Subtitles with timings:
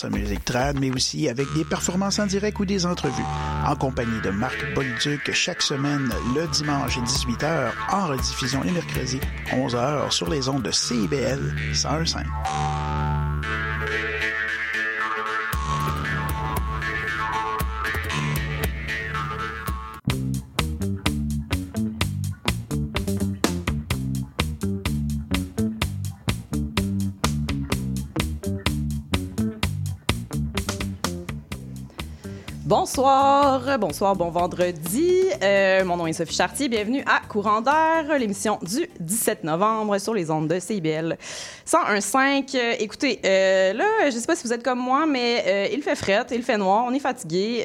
[0.00, 3.22] sa musique trad, mais aussi avec des performances en direct ou des entrevues.
[3.66, 10.10] En compagnie de Marc Bolduc chaque semaine le dimanche 18h, en rediffusion les mercredis 11h
[10.10, 12.89] sur les ondes de CIBL 101.5.
[32.92, 35.12] Bonsoir, bonsoir, bon vendredi.
[35.44, 36.68] Euh, mon nom est Sophie Chartier.
[36.68, 41.16] Bienvenue à Courant d'air, l'émission du 17 novembre sur les ondes de CIBL
[41.64, 42.56] 101.5.
[42.56, 45.94] Euh, écoutez, euh, là, je sais pas si vous êtes comme moi, mais il fait
[45.94, 47.62] fret, il fait noir, on est fatigué.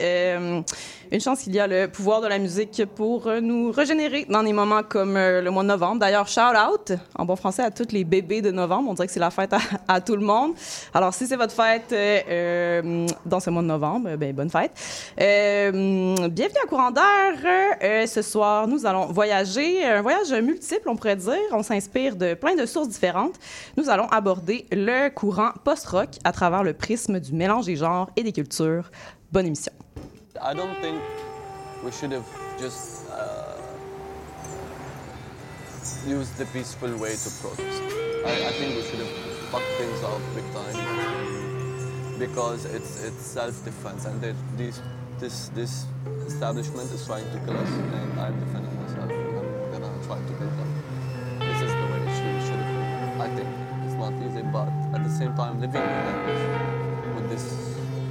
[1.11, 4.41] Une chance qu'il y a le pouvoir de la musique pour euh, nous régénérer dans
[4.41, 5.99] des moments comme euh, le mois de novembre.
[5.99, 8.89] D'ailleurs, shout out en bon français à tous les bébés de novembre.
[8.89, 9.53] On dirait que c'est la fête
[9.87, 10.53] à, tout le monde.
[10.93, 14.71] Alors, si c'est votre fête euh, dans ce mois de novembre, ben bonne fête.
[15.17, 18.07] bienvenue à Courant d'air.
[18.07, 21.35] ce soir, nous allons voyager, un voyage multiple, on pourrait dire.
[21.51, 23.35] On s'inspire de plein de sources différentes.
[23.77, 28.23] Nous allons aborder le courant post-rock à travers le prisme du mélange des genres et
[28.23, 28.89] des cultures.
[29.31, 29.71] Bonne émission.
[30.41, 31.01] I don't think
[31.83, 32.27] we should have
[32.59, 33.55] just uh,
[36.05, 37.81] used the peaceful way to protest.
[38.25, 39.15] I, I, think we should have
[39.49, 44.81] fucked things up big time because it's it's self-defense and these,
[45.19, 45.85] this this
[46.27, 49.09] establishment is trying to kill us and I'm defending myself.
[49.09, 50.69] I'm gonna try to kill them.
[51.39, 53.21] This is the way it should, should have been.
[53.21, 53.49] I think
[53.85, 55.87] it's not easy, but at the same time living
[57.15, 57.45] with this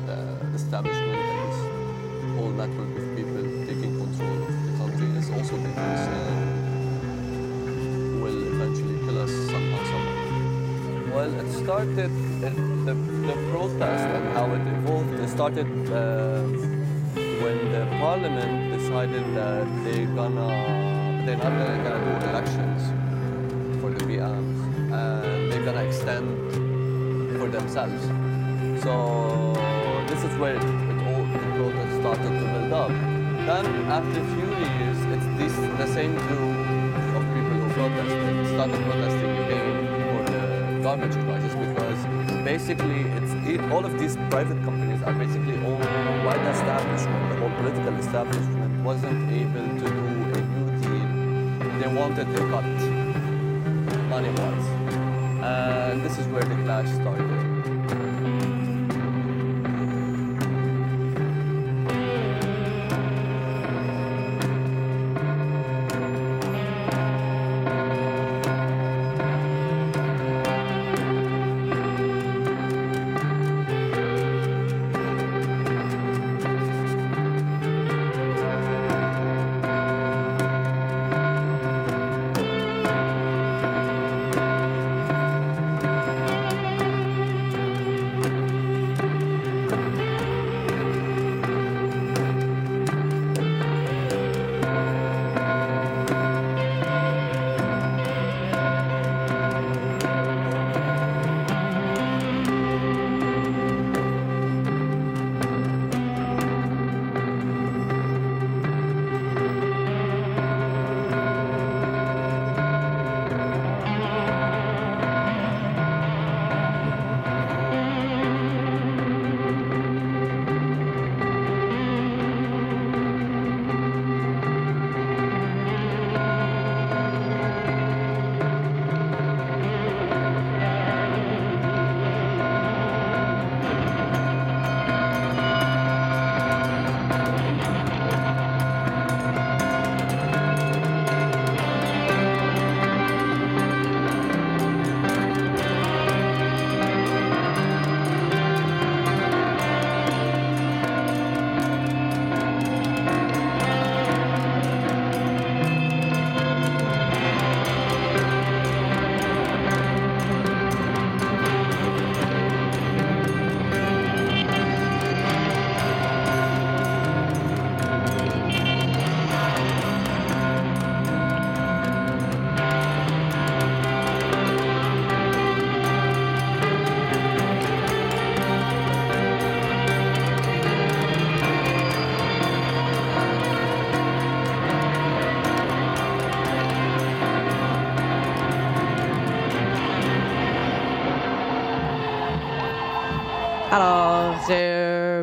[0.08, 1.54] uh, establishment
[2.35, 6.63] whole network of people taking control of the country is also dangerous and
[8.23, 11.15] will eventually kill us somehow, somehow.
[11.15, 12.95] Well, it started, it, the,
[13.31, 16.43] the protest and how it evolved, it started uh,
[17.43, 20.51] when the parliament decided that they're gonna,
[21.25, 21.55] they're not
[21.85, 22.83] gonna do elections
[23.81, 24.58] for the PMs
[24.92, 26.27] and they're gonna extend
[27.39, 28.03] for themselves.
[28.83, 28.92] So
[30.08, 30.83] this is where
[32.05, 32.91] started to build up.
[33.48, 36.53] Then after a few years, it's this, the same group
[37.17, 40.41] of people who protested started protesting again for the
[40.85, 42.01] garbage crisis because
[42.45, 47.23] basically it's it, all of these private companies are basically owned by the establishment.
[47.33, 50.05] The whole political establishment wasn't able to do
[50.37, 51.09] a new deal.
[51.81, 52.69] They wanted a cut
[54.13, 54.69] money-wise.
[55.41, 57.33] And this is where the clash started.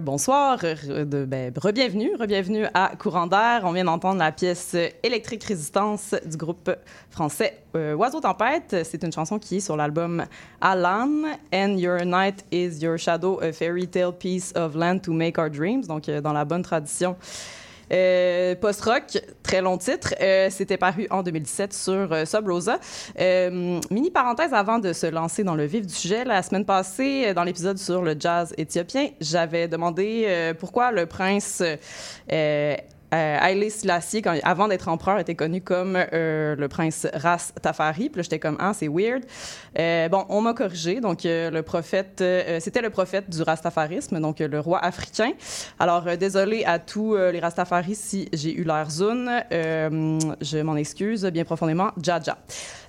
[0.01, 0.59] Bonsoir,
[1.06, 3.62] ben, re-bienvenue, re-bienvenue à Courant d'air.
[3.63, 6.71] On vient d'entendre la pièce Électrique Résistance du groupe
[7.09, 8.75] français euh, Oiseau Tempête.
[8.83, 10.25] C'est une chanson qui est sur l'album
[10.59, 11.09] Alan,
[11.53, 15.50] And Your Night is Your Shadow, a fairy tale piece of land to make our
[15.50, 15.88] dreams.
[15.88, 17.15] Donc, euh, dans la bonne tradition
[17.91, 20.13] euh, Post-rock, très long titre.
[20.21, 22.79] Euh, C'était paru en 2017 sur euh, Sub Rosa.
[23.19, 26.23] Mini parenthèse avant de se lancer dans le vif du sujet.
[26.23, 31.63] La semaine passée, dans l'épisode sur le jazz éthiopien, j'avais demandé pourquoi le prince
[33.13, 37.51] euh, euh, Haile Selassie, quand, avant d'être empereur, était connu comme euh, le prince Ras
[37.61, 38.09] Tafari.
[38.09, 39.23] Puis là, j'étais comme, ah, c'est weird.
[39.77, 40.99] Euh, bon, on m'a corrigé.
[40.99, 45.31] Donc, euh, le prophète, euh, c'était le prophète du Rastafarisme, donc euh, le roi africain.
[45.79, 49.29] Alors, euh, désolé à tous euh, les Rastafaris si j'ai eu l'air zone.
[49.51, 51.91] Euh, je m'en excuse bien profondément.
[52.01, 52.37] Jaja.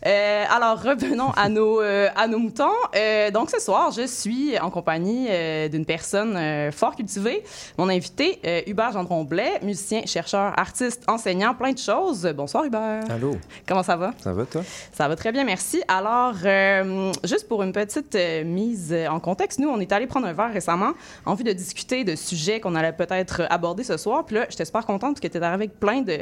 [0.06, 2.70] Euh, alors, revenons à nos, euh, à nos moutons.
[2.96, 7.44] Euh, donc, ce soir, je suis en compagnie euh, d'une personne euh, fort cultivée.
[7.78, 12.30] Mon invité, euh, Hubert Gendron-Blais, musicien, chercheur, artiste, enseignant, plein de choses.
[12.36, 13.04] Bonsoir, Hubert.
[13.10, 13.36] Allô,
[13.66, 14.12] Comment ça va?
[14.20, 14.62] ça va toi?
[14.92, 15.82] Ça va très bien, merci.
[15.88, 20.26] Alors, euh, juste pour une petite euh, mise en contexte, nous, on est allé prendre
[20.26, 20.92] un verre récemment
[21.24, 24.26] en vue de discuter de sujets qu'on allait peut-être aborder ce soir.
[24.26, 26.18] Puis là, j'étais super contente parce que tu étais avec plein de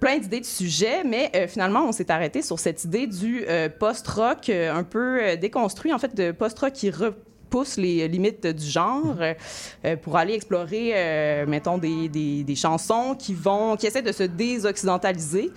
[0.00, 3.44] plein d'idées de sujets, mais euh, finalement, on s'est arrêté sur cette idée du
[3.78, 6.90] post-rock un peu déconstruit, en fait, de post-rock qui
[7.50, 13.34] repousse les limites du genre euh, pour aller explorer, euh, mettons, des, des, chansons qui
[13.34, 15.50] vont, qui essaient de se désoccidentaliser.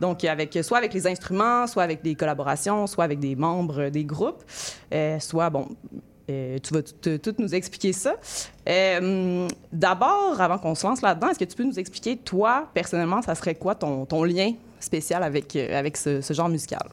[0.00, 4.04] Donc, avec, soit avec les instruments, soit avec des collaborations, soit avec des membres des
[4.04, 4.42] groupes,
[4.92, 5.68] euh, soit, bon,
[6.26, 8.16] tu vas tout, nous expliquer ça.
[9.72, 13.34] D'abord, avant qu'on se lance là-dedans, est-ce que tu peux nous expliquer, toi, personnellement, ça
[13.34, 16.86] serait quoi ton, ton lien spécial avec, avec ce genre musical?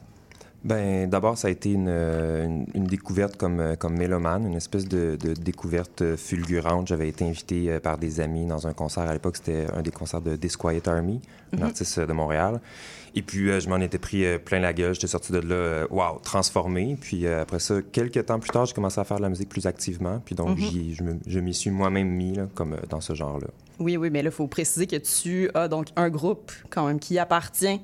[0.66, 4.88] Ben, d'abord, ça a été une, une, une découverte comme, euh, comme mélomane, une espèce
[4.88, 6.88] de, de découverte euh, fulgurante.
[6.88, 9.04] J'avais été invité euh, par des amis dans un concert.
[9.04, 11.20] À l'époque, c'était un des concerts de Disquiet Army,
[11.56, 12.60] un artiste euh, de Montréal.
[13.14, 14.92] Et puis, euh, je m'en étais pris euh, plein la gueule.
[14.92, 16.98] J'étais sorti de là, euh, wow, transformé.
[17.00, 19.48] Puis euh, après ça, quelques temps plus tard, j'ai commencé à faire de la musique
[19.48, 20.20] plus activement.
[20.24, 20.96] Puis donc, j'y-
[21.28, 23.46] je m'y suis moi-même mis, là, comme euh, dans ce genre-là.
[23.78, 26.98] Oui, oui, mais là, il faut préciser que tu as donc un groupe quand même
[26.98, 27.76] qui appartient, euh,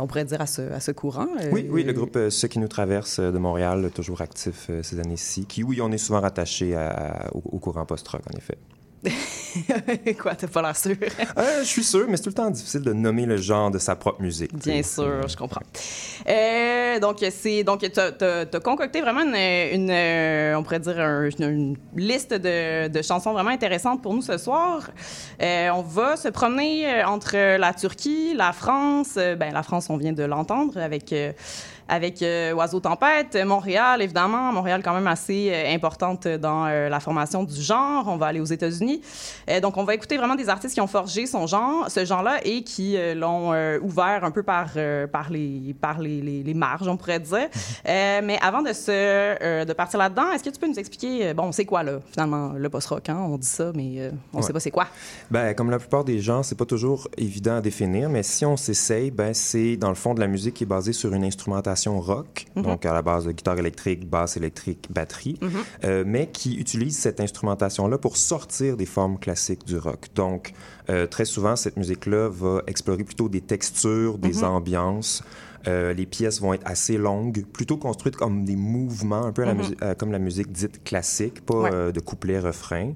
[0.00, 1.26] on pourrait dire, à ce, ce courant.
[1.40, 4.66] euh, Oui, oui, le groupe euh, Ceux qui nous traversent euh, de Montréal, toujours actif
[4.70, 6.76] euh, ces années-ci, qui, oui, on est souvent rattaché
[7.32, 8.58] au, au courant post-rock, en effet.
[10.18, 10.96] Quoi, t'as pas l'air sûr?
[11.38, 13.78] Euh, je suis sûr, mais c'est tout le temps difficile de nommer le genre de
[13.78, 14.54] sa propre musique.
[14.54, 15.62] Bien sûr, je comprends.
[16.28, 19.36] Euh, donc, c'est donc tu as, concocté vraiment une,
[19.80, 24.22] une, euh, on pourrait dire un- une, liste de, de chansons vraiment intéressantes pour nous
[24.22, 24.90] ce soir.
[25.40, 29.14] On va se promener entre la Turquie, la France.
[29.14, 31.14] ben la France, on vient de l'entendre avec.
[31.88, 34.52] Avec euh, Oiseau Tempête, Montréal, évidemment.
[34.52, 38.04] Montréal, quand même assez euh, importante dans euh, la formation du genre.
[38.08, 39.00] On va aller aux États-Unis.
[39.62, 42.62] Donc, on va écouter vraiment des artistes qui ont forgé son genre, ce genre-là et
[42.62, 43.50] qui l'ont
[43.82, 44.70] ouvert un peu par,
[45.12, 47.48] par, les, par les, les, les marges, on pourrait dire.
[47.88, 51.52] Euh, mais avant de, se, de partir là-dedans, est-ce que tu peux nous expliquer, bon,
[51.52, 53.08] c'est quoi, là, finalement, le post-rock?
[53.08, 53.18] Hein?
[53.28, 54.46] On dit ça, mais on ne Ouais.
[54.46, 54.86] sait pas c'est quoi.
[55.30, 58.56] Ben, comme la plupart des gens, c'est pas toujours évident à définir, mais si on
[58.56, 61.75] s'essaye, ben, c'est dans le fond de la musique qui est basée sur une instrumentation
[61.84, 65.38] rock, donc à la base de guitare électrique, basse électrique, batterie,
[65.84, 70.06] euh, mais qui utilise cette instrumentation-là pour sortir des formes classiques du rock.
[70.14, 70.52] Donc,
[70.88, 75.22] euh, très souvent, cette musique-là va explorer plutôt des textures, des ambiances.
[75.68, 79.46] Euh, les pièces vont être assez longues, plutôt construites comme des mouvements, un peu à
[79.46, 81.92] la musi- comme la musique dite classique, pas Ouais.
[81.92, 82.92] de couplet-refrain.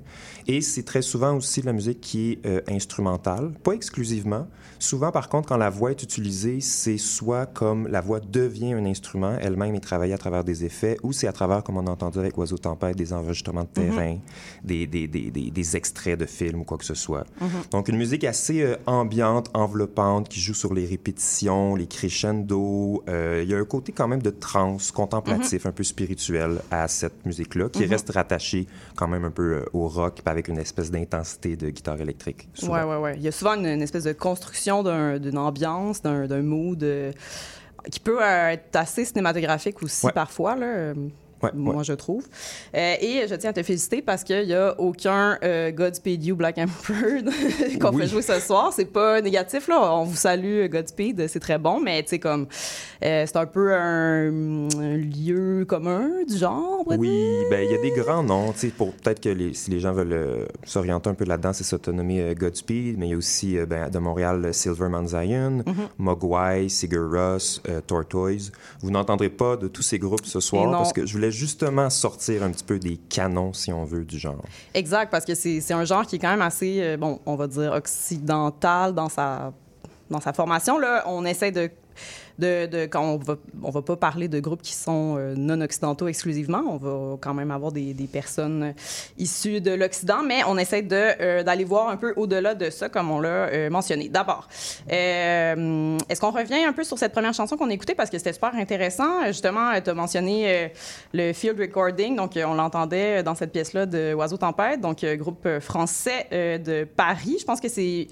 [0.47, 4.47] Et c'est très souvent aussi de la musique qui est euh, instrumentale, pas exclusivement.
[4.79, 8.87] Souvent, par contre, quand la voix est utilisée, c'est soit comme la voix devient un
[8.87, 11.91] instrument, elle-même est travaillée à travers des effets, ou c'est à travers, comme on a
[11.91, 14.17] entendu avec Oiseau Tempête, des enregistrements de terrain,
[14.65, 17.27] des, des, des, des, des extraits de films ou quoi que ce soit.
[17.71, 23.05] Donc, une musique assez euh, ambiante, enveloppante, qui joue sur les répétitions, les crescendo.
[23.09, 26.89] Euh, il y a un côté quand même de trance contemplatif, un peu spirituel à
[26.89, 28.67] cette musique-là, qui reste rattachée
[28.97, 32.49] quand même un peu euh, au rock, avec une espèce d'intensité de guitare électrique.
[32.63, 33.15] Ouais, ouais, ouais.
[33.17, 37.13] Il y a souvent une, une espèce de construction d'un- d'une ambiance, d'un mood euh,
[37.91, 40.13] qui peut euh, être assez cinématographique aussi Ouais.
[40.13, 40.93] parfois, là.
[41.43, 41.85] Euh, Ouais, moi, ouais.
[41.85, 42.27] je trouve.
[42.77, 46.37] Euh, et je tiens à te féliciter parce qu'il n'y a aucun euh, Godspeed You
[46.37, 47.23] Black Emperor
[47.81, 48.03] qu'on Oui.
[48.03, 48.73] fait jouer ce soir.
[48.75, 49.95] C'est pas négatif, là.
[49.95, 52.47] On vous salue, Godspeed, c'est très bon, mais tu sais, comme,
[53.05, 57.09] euh, c'est un peu un, un lieu commun du genre, Oui,
[57.51, 59.81] ben il y a des grands noms, tu sais, pour peut-être que les, si les
[59.81, 63.17] gens veulent euh, s'orienter un peu là-dedans, c'est s'autonomer euh, Godspeed, mais il y a
[63.17, 65.89] aussi euh, ben, de Montréal euh, Silverman Zion, Mm-hmm.
[65.99, 67.49] Mogwai, Sigur euh,
[67.87, 68.53] Tortoise.
[68.81, 72.43] Vous n'entendrez pas de tous ces groupes ce soir parce que je voulais justement sortir
[72.43, 74.45] un petit peu des canons, si on veut, du genre.
[74.75, 77.47] Exact, parce que c'est un genre qui est quand même assez, euh, bon, on va
[77.47, 79.53] dire occidental dans sa,
[80.11, 80.79] dans sa formation.
[80.79, 81.71] Là, on essaie de
[82.41, 86.09] de, quand on va, on va pas parler de groupes qui sont euh, non occidentaux
[86.09, 88.75] exclusivement, on va quand même avoir des, des personnes
[89.19, 92.89] issues de l'Occident, mais on essaie de euh, d'aller voir un peu au-delà de ça,
[92.89, 94.09] comme on l'a euh, mentionné.
[94.09, 94.49] D'abord,
[94.89, 97.95] est-ce qu'on revient un peu sur cette première chanson qu'on a écoutée?
[97.95, 99.27] Parce que c'était super intéressant.
[99.27, 100.73] Justement, tu as mentionné
[101.13, 106.27] le field recording, donc on l'entendait dans cette pièce-là de Oiseau Tempête, donc groupe français
[106.31, 107.37] de Paris.
[107.41, 108.09] Je pense que c'est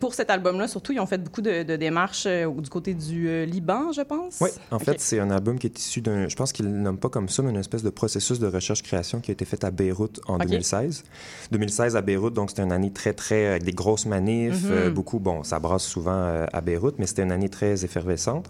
[0.00, 4.02] pour cet album-là, surtout, ils ont fait beaucoup de démarches du côté du Liban, je
[4.02, 4.38] pense?
[4.40, 6.98] Oui, en fait, c'est un album qui est issu d'un, je pense qu'ils ne nomment
[6.98, 9.70] pas comme ça, mais une espèce de processus de recherche-création qui a été fait à
[9.70, 11.04] Beyrouth en 2016.
[11.50, 14.70] 2016 à Beyrouth, donc c'était une année très, très, avec des grosses manifs, mhm.
[14.70, 18.48] euh, beaucoup, bon, ça brasse souvent euh, à Beyrouth, mais c'était une année très effervescente.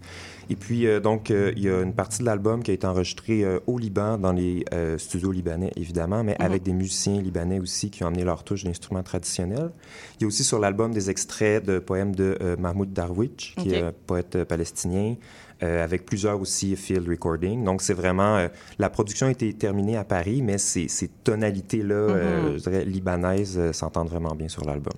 [0.50, 3.44] Et puis, euh, donc, il y a une partie de l'album qui a été enregistrée
[3.66, 4.64] au Liban, dans les
[4.98, 6.44] studios libanais, évidemment, mais mhm.
[6.44, 9.70] avec des musiciens libanais aussi qui ont amené leur touche d'instruments traditionnels.
[10.18, 13.82] Il y a aussi sur l'album des extraits de poèmes de Mahmoud Darwish, qui est
[13.82, 15.16] un poète palestinien
[15.64, 17.64] euh, avec plusieurs aussi field recording.
[17.64, 18.36] Donc, c'est vraiment...
[18.36, 18.46] Euh,
[18.78, 22.58] la production a été terminée à Paris, mais ces, ces tonalités-là, euh, mm-hmm.
[22.58, 24.94] je dirais, libanaises, s'entendent vraiment bien sur l'album.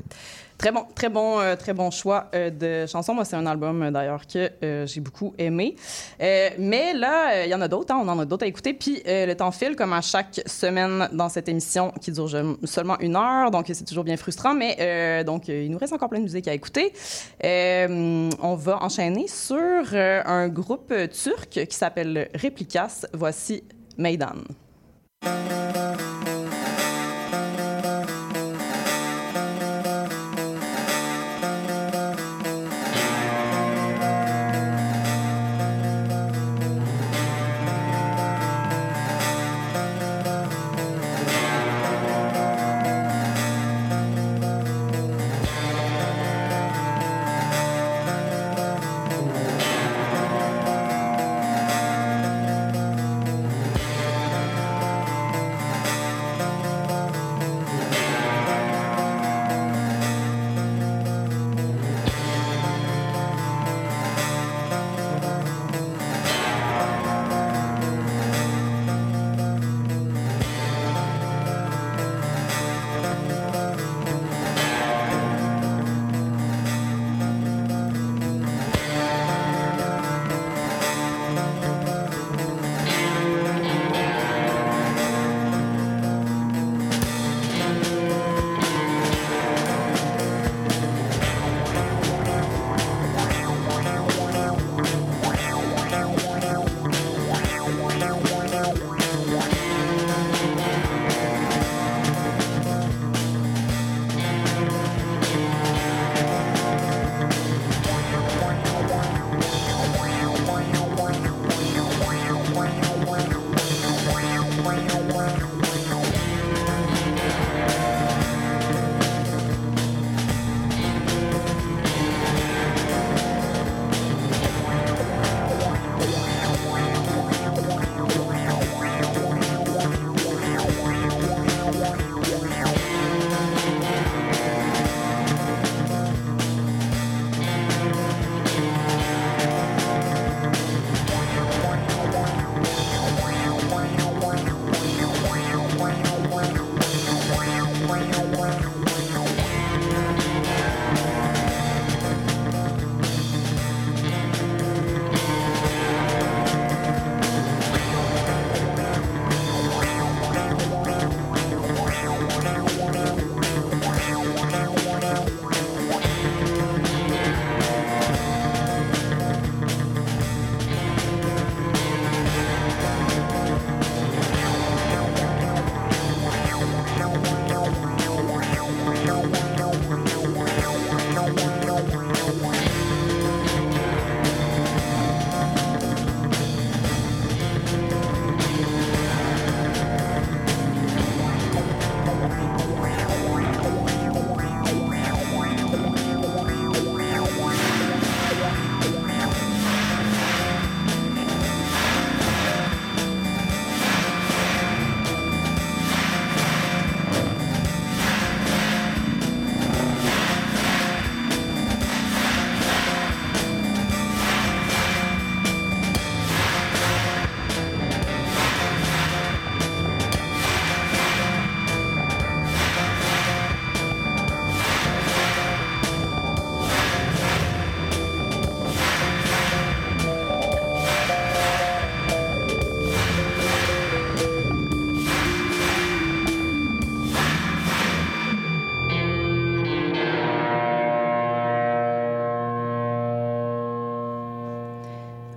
[0.60, 3.14] Très bon, très bon, euh, très bon choix euh, de chansons.
[3.14, 5.74] Moi, c'est un album euh, d'ailleurs que j'ai beaucoup aimé.
[6.18, 7.94] mais là, il y en a d'autres.
[7.94, 8.74] Hein, on en a d'autres à écouter.
[8.74, 12.28] Puis le temps file, comme à chaque semaine dans cette émission qui dure
[12.64, 13.50] seulement une heure.
[13.50, 14.52] Donc, c'est toujours bien frustrant.
[14.52, 16.92] Mais donc, il nous reste encore plein de musique à écouter.
[17.42, 23.06] on va enchaîner sur un groupe turc qui s'appelle Replicas.
[23.14, 23.64] Voici
[23.96, 24.44] Meydan.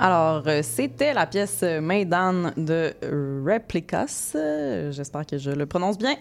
[0.03, 4.33] Alors, euh, c'était la pièce Maidan de Replicas.
[4.35, 6.15] Euh, J'espère que je le prononce bien.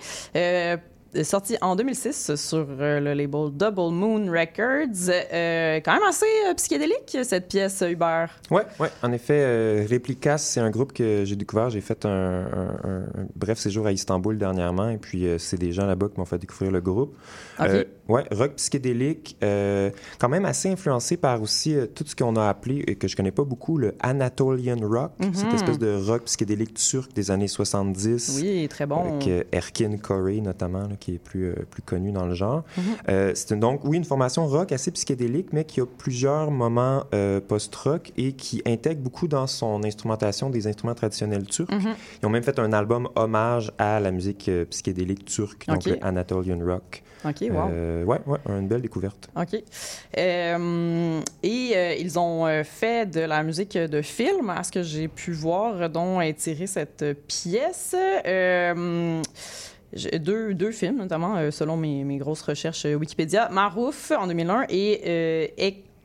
[1.23, 5.11] Sorti en 2006 sur euh, le label Double Moon Records.
[5.11, 8.31] Euh, quand même assez euh, psychédélique, cette pièce, Hubert.
[8.51, 8.89] Ouais, ouais.
[9.03, 11.69] En effet, euh, Replicas, c'est un groupe que j'ai découvert.
[11.71, 15.59] J'ai fait un, un- un- un bref séjour à Istanbul dernièrement, et puis euh, c'est
[15.59, 17.15] des gens là-bas qui m'ont fait découvrir le groupe.
[17.61, 17.67] OK.
[17.69, 22.85] Euh, ouais, rock psychédélique, quand même assez influencé par aussi tout ce qu'on a appelé,
[22.87, 27.13] et que je connais pas beaucoup, le Anatolian Rock, cette espèce de rock psychédélique turc
[27.13, 28.41] des années 70.
[28.43, 29.19] Oui, très bon.
[29.21, 32.63] Avec Erkin Koray, notamment, là, qui est plus, euh, plus connu dans le genre.
[33.09, 37.41] Euh, c'est donc, oui, une formation rock assez psychédélique, mais qui a plusieurs moments euh,
[37.41, 41.71] post-rock et qui intègre beaucoup dans son instrumentation des instruments traditionnels turcs.
[41.73, 41.95] Mhm.
[42.23, 46.61] Ils ont même fait un album hommage à la musique psychédélique turque, donc le Anatolian
[46.65, 47.03] Rock.
[47.25, 47.71] OK, wow.
[47.71, 49.29] Euh, ouais, ouais, une belle découverte.
[49.37, 49.63] OK.
[50.19, 55.09] Euh, et euh, ils ont fait de la musique de film, à ce que j'ai
[55.09, 57.95] pu voir, dont est tirée cette pièce.
[60.19, 63.51] Deux, deux films, notamment, euh, selon mes, mes grosses recherches euh, Wikipédia.
[63.51, 65.47] Marouf, en 2001, et euh,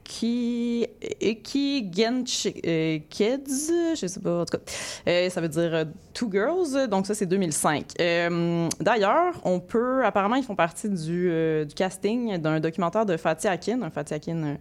[0.08, 0.88] Eki...
[1.22, 4.64] Eki Gench euh, Kids, je sais pas, en tout cas.
[5.08, 7.94] Euh, ça veut dire euh, Two Girls, donc ça, c'est 2005.
[8.00, 10.06] Euh, D'ailleurs, on peut...
[10.06, 11.30] Apparemment, ils font partie du,
[11.66, 14.58] du casting d'un documentaire de Fatih Akin, un Fatih Akin,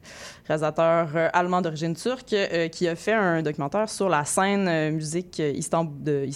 [0.47, 2.35] réalisateur allemand d'origine turque,
[2.73, 6.27] qui a fait un documentaire sur la scène musique de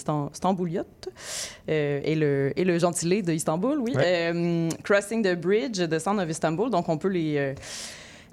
[1.69, 3.93] euh, et, le, et le gentilé de Istanbul, oui.
[3.95, 4.69] Ouais.
[4.83, 7.55] Crossing the Bridge, The Sound of Istanbul, donc on peut les...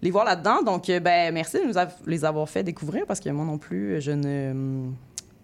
[0.02, 0.62] les voir là-dedans.
[0.62, 3.58] Donc, euh, ben, merci de nous av- les avoir fait découvrir parce que moi non
[3.58, 4.90] plus, je ne,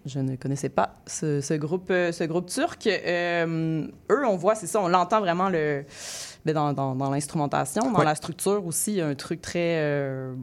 [0.05, 2.87] je ne connaissais pas ce, ce groupe, euh, ce groupe turc.
[2.87, 5.83] Euh, eux, on voit, c'est ça, on l'entend vraiment le,
[6.45, 8.05] ben, dans, dans, dans l'instrumentation, dans Ouais.
[8.05, 10.33] la structure aussi, il y a un truc très, euh,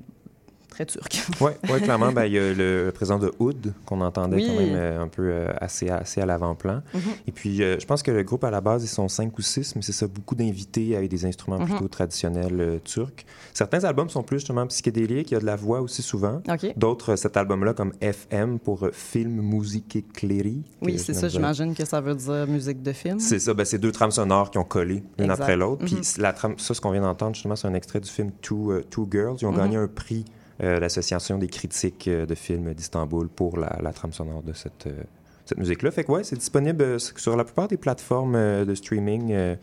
[0.72, 1.22] très turc.
[1.40, 4.46] Oui, ouais, clairement, ben, il y a le, présent de Oud qu'on entendait Oui.
[4.46, 6.82] quand même euh, un peu euh, assez, assez à l'avant-plan.
[6.94, 7.00] Mhm.
[7.26, 9.42] Et puis, euh, je pense que le groupe, à la base, ils sont cinq ou
[9.42, 11.66] six, mais c'est ça, beaucoup d'invités avec des instruments Mhm.
[11.66, 13.24] plutôt traditionnels turcs.
[13.54, 16.42] Certains albums sont plus justement psychédéliques, il y a de la voix aussi souvent.
[16.76, 20.62] D'autres, cet album-là, comme FM pour Film, Musique et Cléry.
[20.80, 23.18] Oui, c'est ça, j'imagine que ça veut dire musique de film.
[23.20, 25.84] C'est ça, ben, c'est deux trames sonores qui ont collé l'une après l'autre.
[25.84, 26.02] Puis Mhm.
[26.22, 29.08] la trame, ça, ce qu'on vient d'entendre, justement, c'est un extrait du film Two, Two
[29.10, 29.36] Girls.
[29.40, 30.24] Ils ont gagné un prix,
[30.62, 35.02] l'Association des critiques euh, de films d'Istanbul, pour la, la trame sonore de cette, euh,
[35.44, 35.90] cette musique-là.
[35.90, 39.32] Fait que ouais, c'est disponible euh, sur la plupart des plateformes euh, de streaming.
[39.32, 39.56] euh,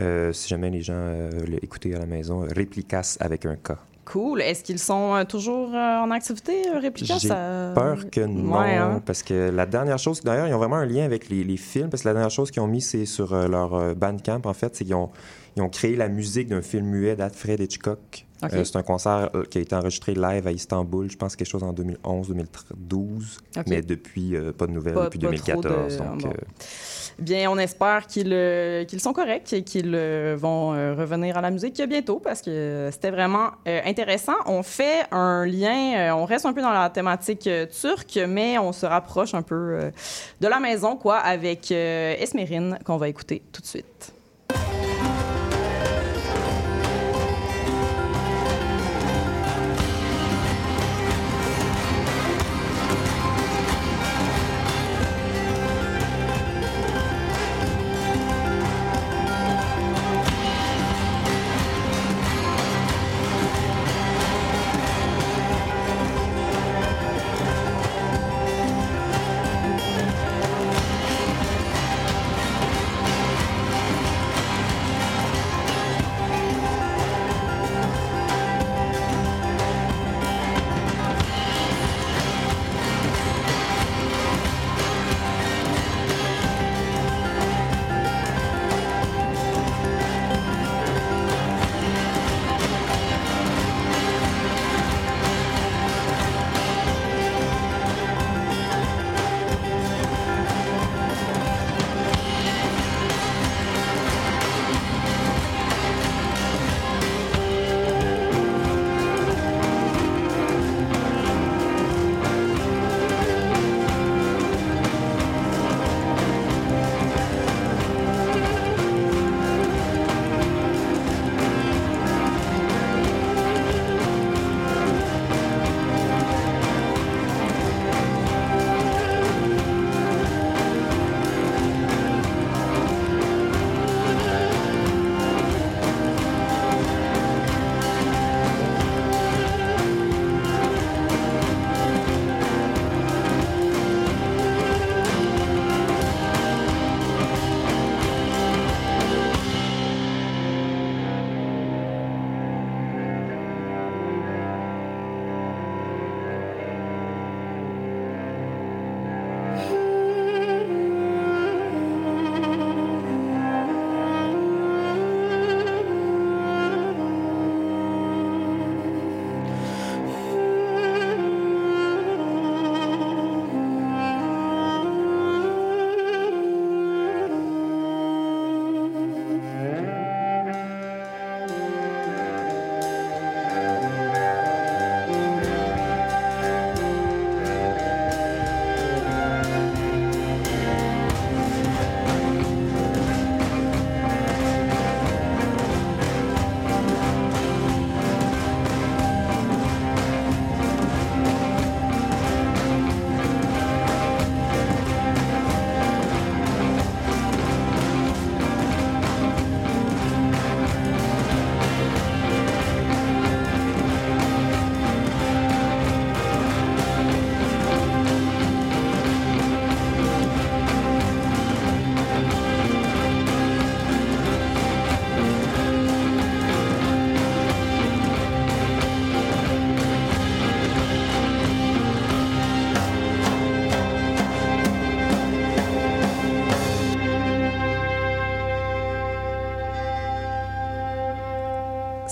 [0.00, 3.72] euh, si jamais les gens euh, veulent écouter à la maison, Réplicas avec un K.
[4.04, 4.40] Cool.
[4.42, 7.18] Est-ce qu'ils sont euh, toujours euh, en activité, euh, Réplica?
[7.18, 9.00] J'ai Ça- Peur que non, Ouais, hein?
[9.06, 11.90] parce que la dernière chose, d'ailleurs, ils ont vraiment un lien avec les, les films,
[11.90, 14.52] parce que la dernière chose qu'ils ont mis, c'est sur euh, leur euh, Bandcamp, en
[14.54, 15.10] fait, c'est qu'ils ont,
[15.56, 18.26] ils ont créé la musique d'un film muet d'Alfred Hitchcock.
[18.42, 21.48] Euh, c'est un concert euh, qui a été enregistré live à Istanbul, je pense quelque
[21.48, 23.64] chose en 2011-2012, OK.
[23.68, 25.96] mais depuis, euh, pas de nouvelles Pas- depuis pas trop 2014.
[25.96, 26.28] de- donc, bon.
[26.28, 26.32] euh,
[27.18, 29.94] Bien, on espère qu'ils sont corrects et qu'ils
[30.36, 34.36] vont revenir à la musique bientôt parce que c'était vraiment intéressant.
[34.46, 37.46] On fait un lien, on reste un peu dans la thématique
[37.78, 39.90] turque, mais on se rapproche un peu
[40.40, 44.14] de la maison, quoi, avec Esmerine qu'on va écouter tout de suite.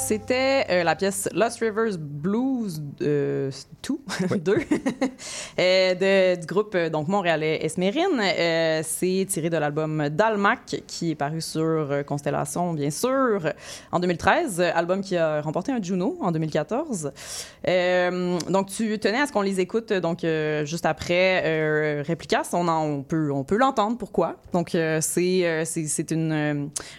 [0.08, 3.50] C'était euh, la pièce Lost Rivers Blues 2, 2
[5.58, 5.98] de, du
[6.48, 8.20] groupe euh, donc montréalais Esmerine.
[8.20, 13.52] Euh, c'est tiré de l'album Dalmac qui est paru sur Constellation, bien sûr,
[13.92, 17.12] en 2013, album qui a remporté un Juno en 2014.
[18.48, 20.26] donc, tu tenais à ce qu'on les écoute donc
[20.64, 22.48] juste après Réplicas.
[22.52, 23.98] On, peut, l'entendre.
[23.98, 24.36] Pourquoi?
[24.52, 25.62] Donc, c'est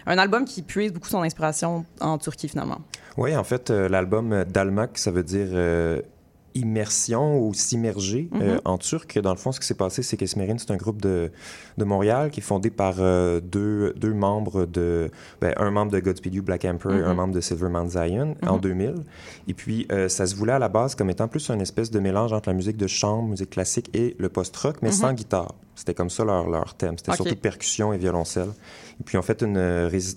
[0.06, 2.78] un album qui puise beaucoup son inspiration en Turquie, finalement.
[3.16, 6.00] Oui, en fait, euh, l'album Dalmak, ça veut dire euh,
[6.54, 8.60] immersion ou s'immerger euh, mhm.
[8.64, 9.18] en turc.
[9.20, 11.30] Dans le fond, ce qui s'est passé, c'est qu'Esmerine, c'est un groupe de,
[11.78, 15.10] de Montréal qui est fondé par deux, deux membres de...
[15.40, 17.16] Ben, un membre de Godspeed You, Black Emperor, et un mhm.
[17.16, 18.90] membre de Silver Mount Zion en 2000.
[18.90, 19.04] Mhm.
[19.48, 22.32] Et puis, ça se voulait à la base comme étant plus une espèce de mélange
[22.32, 25.54] entre la musique de chambre, musique classique et le post-rock, mais sans guitare.
[25.80, 26.98] C'était comme ça leur, leur thème.
[26.98, 28.50] C'était surtout percussion et violoncelle.
[29.00, 29.56] Et puis, ils ont fait une,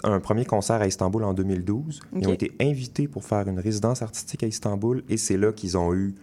[0.04, 2.02] un premier concert à Istanbul en 2012.
[2.18, 5.78] Ils ont été invités pour faire une résidence artistique à Istanbul et c'est là qu'ils
[5.78, 6.16] ont eu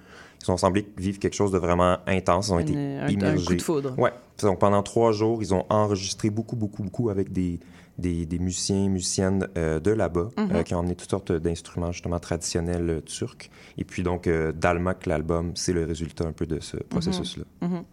[0.42, 2.48] ils ont semblé vivre quelque chose de vraiment intense.
[2.48, 3.42] Ils ont été immergés.
[3.42, 3.98] Un coup de foudre.
[3.98, 4.12] Ouais.
[4.42, 7.60] Donc pendant trois jours, ils ont enregistré beaucoup, beaucoup, beaucoup avec des,
[8.00, 10.64] des, des musiciens, musiciennes euh, de là-bas euh, mhm.
[10.64, 13.50] qui ont emmené toutes sortes d'instruments justement traditionnels euh, turcs.
[13.78, 17.44] Et puis donc Dalmak, l'album, c'est le résultat un peu de ce processus-là.
[17.60, 17.84] Mhm.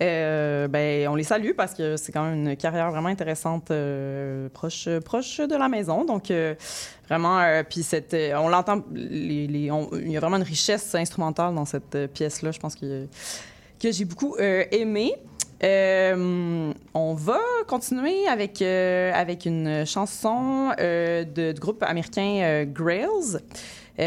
[0.00, 0.68] Mhm.
[0.68, 3.72] ben, on les salue parce que c'est quand même une carrière vraiment intéressante
[4.52, 6.04] proche, proche de la maison.
[6.04, 6.32] Donc
[7.08, 7.86] vraiment, puis
[8.36, 12.50] on l'entend, il y a vraiment une richesse instrumentale dans cette pièce-là.
[12.50, 13.06] Je pense que,
[13.78, 15.14] que j'ai beaucoup aimé.
[15.62, 23.38] Euh, on va continuer avec, euh, avec une chanson euh, de, du groupe américain Grails.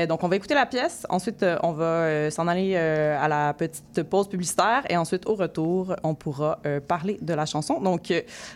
[0.07, 1.05] donc, on va écouter la pièce.
[1.09, 4.83] Ensuite, on va s'en aller à la petite pause publicitaire.
[4.89, 7.79] Et ensuite, au retour, on pourra parler de la chanson.
[7.79, 8.11] Donc,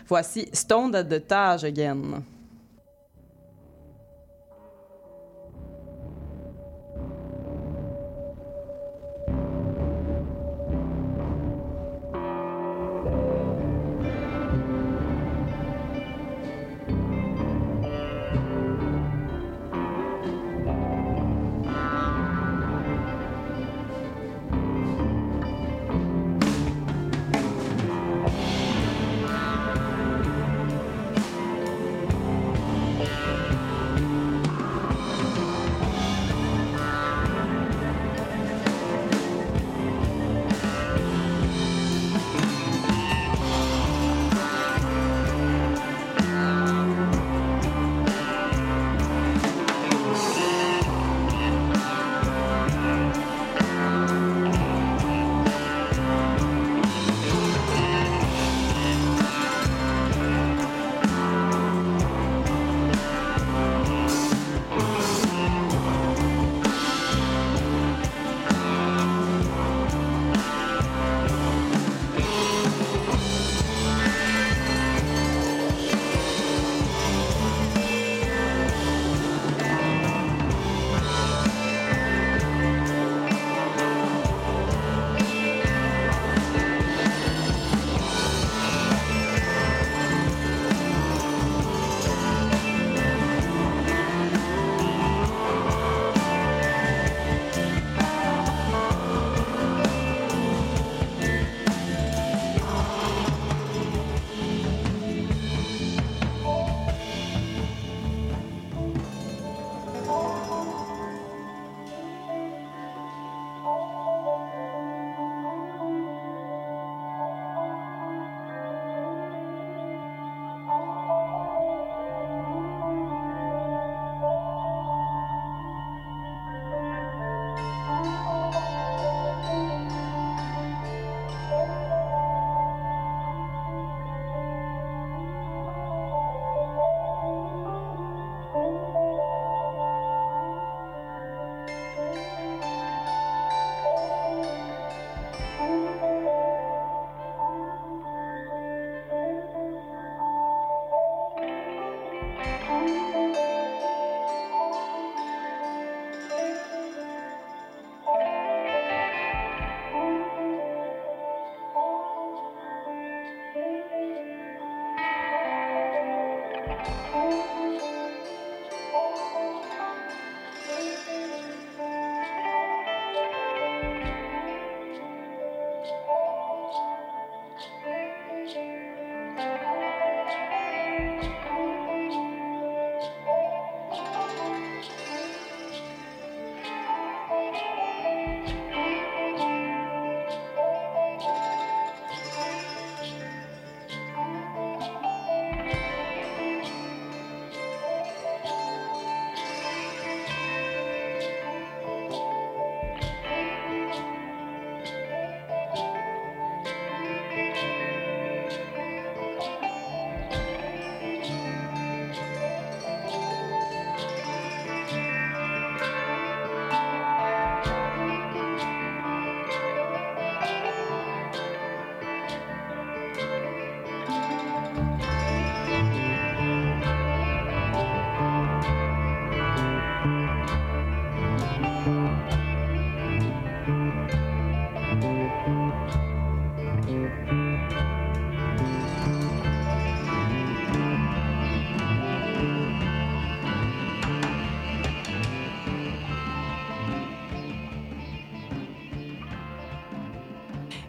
[0.08, 2.22] voici Stoned at the Taj Again.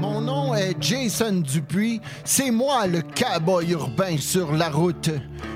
[0.00, 2.00] Mon nom est Jason Dupuis.
[2.24, 5.10] C'est moi le cowboy urbain sur la route.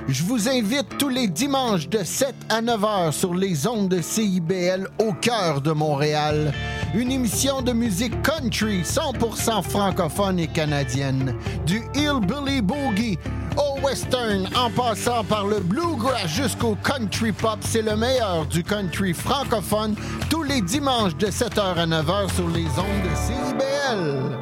[0.09, 4.03] Je vous invite tous les dimanches de 7 à 9 heures sur les ondes de
[4.03, 6.53] CIBL au cœur de Montréal.
[6.95, 11.35] Une émission de musique country 100% francophone et canadienne.
[11.65, 13.19] Du hillbilly boogie
[13.57, 19.13] au western en passant par le bluegrass jusqu'au country pop, c'est le meilleur du country
[19.13, 19.95] francophone
[20.31, 24.42] tous les dimanches de 7h à 9h sur les ondes de CIBL.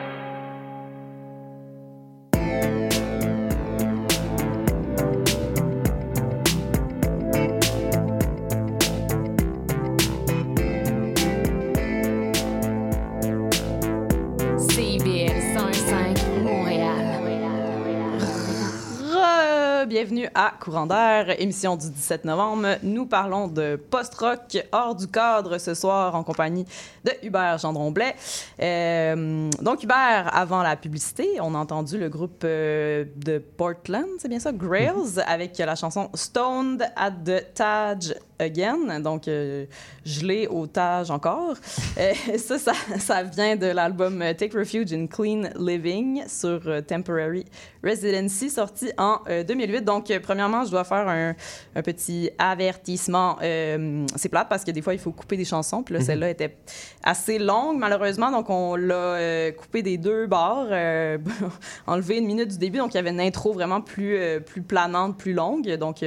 [20.01, 22.69] Bienvenue à Courant d'air, émission du 17 novembre.
[22.81, 26.65] Nous parlons de post-rock hors du cadre ce soir en compagnie
[27.03, 28.15] de Hubert Gendron-Blais.
[28.63, 34.27] Euh, donc, Hubert, avant la publicité, on a entendu le groupe euh, de Portland, c'est
[34.27, 39.65] bien ça, Grails, avec la chanson Stoned at the Taj Again, donc euh,
[40.05, 41.55] gelé Taj encore.
[41.97, 46.81] Euh, ça, ça, ça vient de l'album euh, Take Refuge in Clean Living sur euh,
[46.81, 47.45] Temporary
[47.83, 49.83] Residency, sorti en euh, 2008.
[49.83, 51.35] Donc, premièrement, je dois faire un,
[51.75, 53.37] un petit avertissement.
[53.41, 55.83] C'est plate parce que des fois, il faut couper des chansons.
[55.83, 56.57] Puis là, celle-là était
[57.03, 58.31] assez longue, malheureusement.
[58.31, 60.67] Donc, on l'a coupé des deux barres,
[61.87, 62.77] enlevé une minute du début.
[62.77, 65.67] Donc, il y avait une intro vraiment plus, plus planante, plus longue.
[65.75, 66.03] Donc,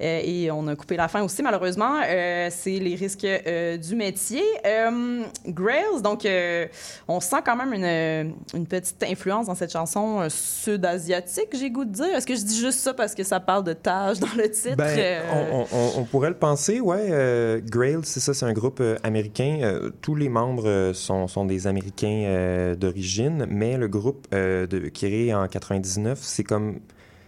[0.00, 2.00] et on a coupé la fin aussi, malheureusement.
[2.06, 4.42] Euh, c'est les risques euh, du métier.
[4.66, 6.66] Euh, Grails, donc, euh,
[7.08, 11.84] on sent quand même une, une petite influence dans cette chanson euh, sud-asiatique, j'ai goût
[11.84, 12.06] de dire.
[12.16, 14.76] Est-ce que je dis juste ça parce que ça parle de Taj dans le titre?
[14.76, 15.20] Ben, Euh,
[15.52, 17.08] on, on- on pourrait le penser, ouais.
[17.10, 19.58] euh, Grail, c'est ça, c'est un groupe euh, américain.
[19.62, 24.66] Euh, tous les membres euh, sont, sont des Américains euh, d'origine, mais le groupe euh,
[24.66, 26.80] de, créé en 99, c'est comme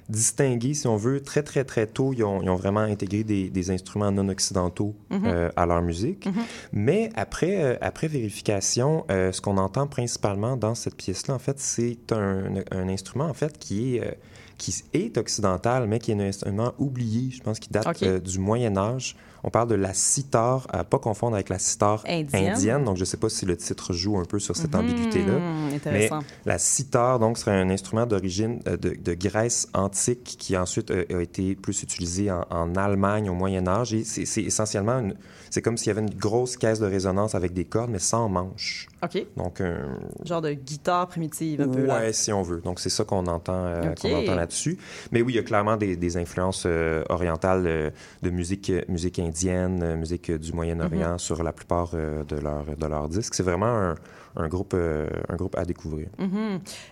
[0.09, 2.13] distingué, si on veut, très, très, très tôt.
[2.13, 6.29] Ils ont, ils ont vraiment intégré des, des instruments non occidentaux euh, à leur musique.
[6.73, 11.59] Mais après, euh, après vérification, euh, ce qu'on entend principalement dans cette pièce-là, en fait,
[11.59, 14.19] c'est un, un instrument, en fait, qui est...
[14.59, 18.39] qui est occidental, mais qui est un instrument oublié, je pense, qui date euh, du
[18.39, 19.17] Moyen Âge.
[19.45, 22.85] On parle de la sitar, à pas confondre avec la sitar Indienne.
[22.85, 25.39] donc je ne sais pas si le titre joue un peu sur cette ambiguïté-là.
[25.39, 26.21] Hmm, Mais intéressant.
[26.47, 31.05] la sitar, donc, serait un instrument d'origine euh, de, de Grèce antique qui ensuite euh,
[31.11, 33.95] a été plus utilisé en, en Allemagne au Moyen Âge.
[33.95, 35.09] Et c'est essentiellement,
[35.51, 38.29] c'est comme s'il y avait une grosse caisse de résonance avec des cordes, mais sans
[38.29, 38.87] manche.
[39.03, 39.27] OK.
[39.37, 41.81] Donc, un, Genre de guitare primitive, un peu.
[41.81, 42.13] Ouais, Là.
[42.13, 42.61] si on veut.
[42.61, 44.79] Donc, c'est ça qu'on entend, euh, qu'on entend là-dessus.
[45.11, 47.91] Mais oui, il y a clairement des, des influences euh, orientales euh,
[48.23, 51.19] de musique, euh, musique indienne, euh, musique euh, du Moyen-Orient Mm-hmm.
[51.19, 53.35] sur la plupart euh, de leurs de leurs disques.
[53.35, 53.95] C'est vraiment un,
[54.37, 56.09] un groupe, euh, un groupe à découvrir.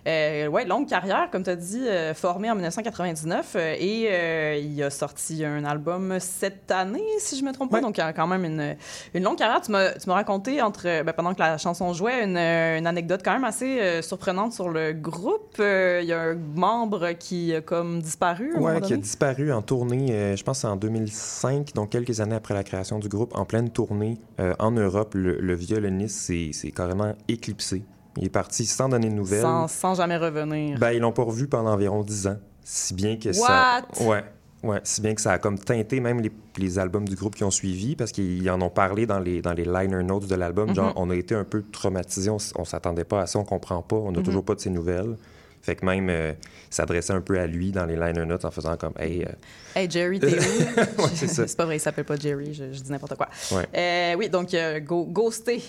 [0.07, 4.55] Euh, ouais, longue carrière, comme tu as dit, euh, formé en 1999 euh, et euh,
[4.61, 7.81] il a sorti un album cette année, si je me trompe pas.
[7.81, 8.75] Donc, il a quand même une,
[9.13, 9.61] une longue carrière.
[9.61, 12.87] Tu m'as tu m'as raconté, entre, ben, pendant que la chanson jouait, une, euh, une
[12.87, 15.55] anecdote quand même assez euh, surprenante sur le groupe.
[15.59, 18.55] Euh, Il y a un membre qui a comme disparu.
[18.57, 22.63] Ouais, qui a disparu en tournée, je pense en 2005, donc quelques années après la
[22.63, 24.17] création du groupe, en pleine tournée
[24.59, 25.13] en Europe.
[25.15, 27.83] Le, le violoniste s'est s'est carrément éclipsé.
[28.17, 29.41] Il est parti sans donner de nouvelles.
[29.41, 30.77] sans, sans jamais revenir.
[30.79, 32.37] Ben, ils l'ont pas revu pendant environ 10 ans.
[32.63, 33.85] Si bien que What?
[33.93, 34.03] ça.
[34.03, 34.23] Ouais.
[34.63, 37.43] Ouais, si bien que ça a comme teinté même les, les albums du groupe qui
[37.43, 40.75] ont suivi, parce qu'ils en ont parlé dans les, dans les liner notes de l'album.
[40.75, 43.95] Genre, on a été un peu traumatisés, on, s'attendait pas à ça, on comprend pas,
[43.95, 45.17] on n'a toujours pas de ses nouvelles.
[45.61, 46.33] Fait que même, euh,
[46.71, 49.27] il s'adressait un peu à lui dans les liner notes en faisant comme, hey, euh,
[49.75, 50.31] Hey Jerry, t'es où?
[51.03, 53.29] Ouais, c'est pas vrai, il s'appelle pas Jerry, je, je dis n'importe quoi.
[53.51, 53.65] Ouais.
[53.75, 55.61] Euh, oui, donc euh, go- ghosté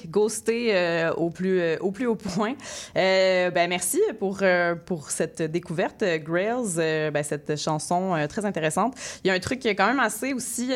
[0.75, 2.55] euh, au, plus, au plus haut point.
[2.95, 4.43] Ben, merci pour,
[4.87, 8.95] pour cette découverte, Grails, ben, cette chanson très intéressante.
[9.25, 10.71] Il y a un truc qui est quand même assez aussi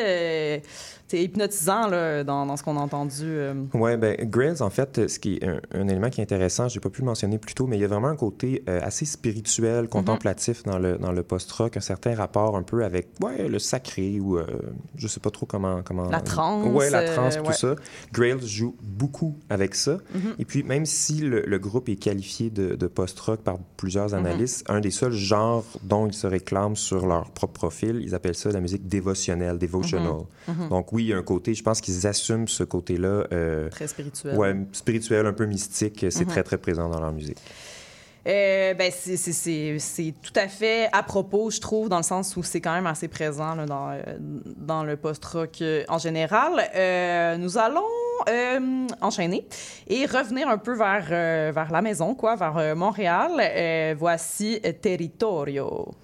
[1.08, 3.22] t'sais, hypnotisant là, dans, dans ce qu'on a entendu.
[3.24, 3.54] euh.
[3.74, 6.80] Ouais, ben Grails, en fait, ce qui est un, un élément qui est intéressant, j'ai
[6.80, 9.04] pas pu le mentionner plus tôt, mais il y a vraiment un côté euh, assez
[9.04, 13.58] spirituel, contemplatif dans le, dans le post-rock, un certain rapport un peu avec ouais, le
[13.58, 14.46] sacré ou euh,
[14.96, 15.82] je sais pas trop comment.
[15.84, 17.52] comment La transe, Ouais, la transe, euh, tout ouais.
[17.54, 17.74] ça.
[18.12, 19.98] Grails joue beaucoup avec ça.
[20.38, 24.64] Et puis, même si le, le groupe est qualifié de, de post-rock par plusieurs analystes,
[24.68, 28.50] un des seuls genres dont ils se réclament sur leur propre profil, ils appellent ça
[28.50, 30.12] la musique dévotionnelle, devotional.
[30.70, 33.26] Donc, oui, il y a un côté, je pense qu'ils assument ce côté-là.
[33.32, 34.34] euh, Très spirituel.
[34.34, 37.36] Ouais, spirituel, un peu mystique, c'est très, très présent dans leur musique.
[38.26, 42.60] Euh, ben, c'est- tout à fait à propos, je trouve, dans le sens où c'est
[42.60, 44.00] quand même assez présent là, dans, euh,
[44.56, 46.52] dans le post-rock euh, en général.
[46.74, 47.84] Euh, nous allons
[48.28, 49.46] euh, enchaîner
[49.86, 51.06] et revenir un peu vers,
[51.52, 53.94] vers la maison, quoi, vers Montréal.
[53.96, 55.94] Voici Territorio.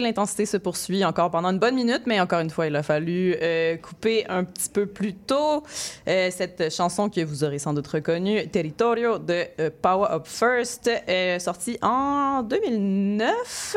[0.00, 3.36] L'intensité, se poursuit encore pendant une bonne minute, mais encore une fois, il a fallu
[3.42, 5.62] euh, couper un petit peu plus tôt
[6.08, 10.90] euh, cette chanson que vous aurez sans doute reconnue, Territorio de euh, Power Up First,
[11.08, 13.76] euh, sortie en 2009.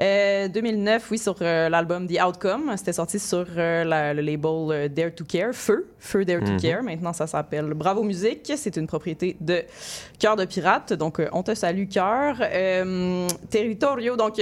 [0.00, 2.72] Euh, 2009, oui, sur euh, l'album The Outcome.
[2.76, 6.52] C'était sorti sur euh, la- le label euh, Dare to Care, Feu, Feu Dare to
[6.52, 6.60] Mhm.
[6.60, 6.82] Care.
[6.82, 8.50] Maintenant, ça s'appelle Bravo Musique.
[8.56, 9.62] C'est une propriété de
[10.18, 10.92] Cœur de Pirate.
[10.94, 12.36] Donc, euh, on te salue, Cœur.
[12.40, 14.38] Euh, Territorio, donc,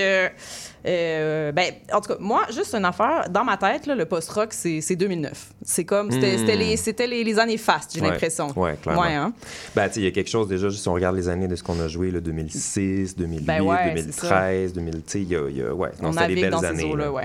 [0.87, 4.53] euh, ben, en tout cas, moi, juste une affaire, dans ma tête, là, le post-rock,
[4.53, 5.53] c'est c'est 2009.
[5.63, 6.77] C'est comme, c'était Mm.
[6.79, 8.11] c'était les, les, les années fast, j'ai Ouais.
[8.11, 8.49] l'impression.
[8.57, 9.03] Ouais, clairement.
[9.03, 9.33] Ouais, hein?
[9.77, 11.57] Ben, tu sais, il y a quelque chose déjà, si on regarde les années de
[11.57, 15.29] ce qu'on a joué, le 2006, 2008, Ben ouais, c'est 2013, 2000, tu sais, il
[15.29, 16.95] y a, il y a- ouais, non, On navigue belles dans années.
[16.97, 17.25] là, ouais.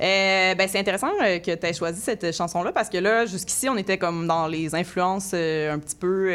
[0.00, 3.68] Euh, ben, c'est intéressant euh, que tu aies choisi cette chanson-là parce que là, jusqu'ici,
[3.68, 6.32] on était comme dans les influences euh, un petit peu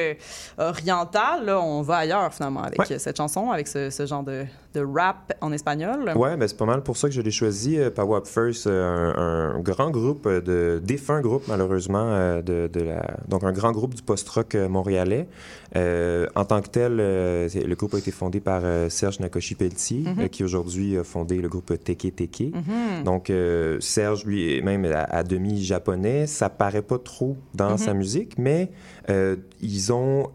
[0.58, 1.46] orientales.
[1.46, 5.34] Là, on va ailleurs finalement avec cette chanson, avec ce, ce genre de, de rap
[5.42, 6.14] en espagnol.
[6.16, 7.78] Ouais, ben c'est pas mal pour ça que je l'ai choisi.
[7.78, 12.10] euh, Power Up First, euh, un, un grand groupe euh, de défunt groupe malheureusement
[12.42, 15.28] de, de la donc un grand groupe du post-rock montréalais.
[15.76, 20.20] Euh, en tant que tel, le groupe a été fondé par Serge Nakoshi Pelletier, Mhm.
[20.24, 22.52] euh, qui aujourd'hui a fondé le groupe Teke Teke.
[22.54, 23.04] Mhm.
[23.06, 27.72] Donc euh, Serge lui est même à, à demi japonais, ça paraît pas trop dans
[27.72, 27.78] Mhm.
[27.78, 28.72] sa musique, mais
[29.10, 30.28] euh, ils ont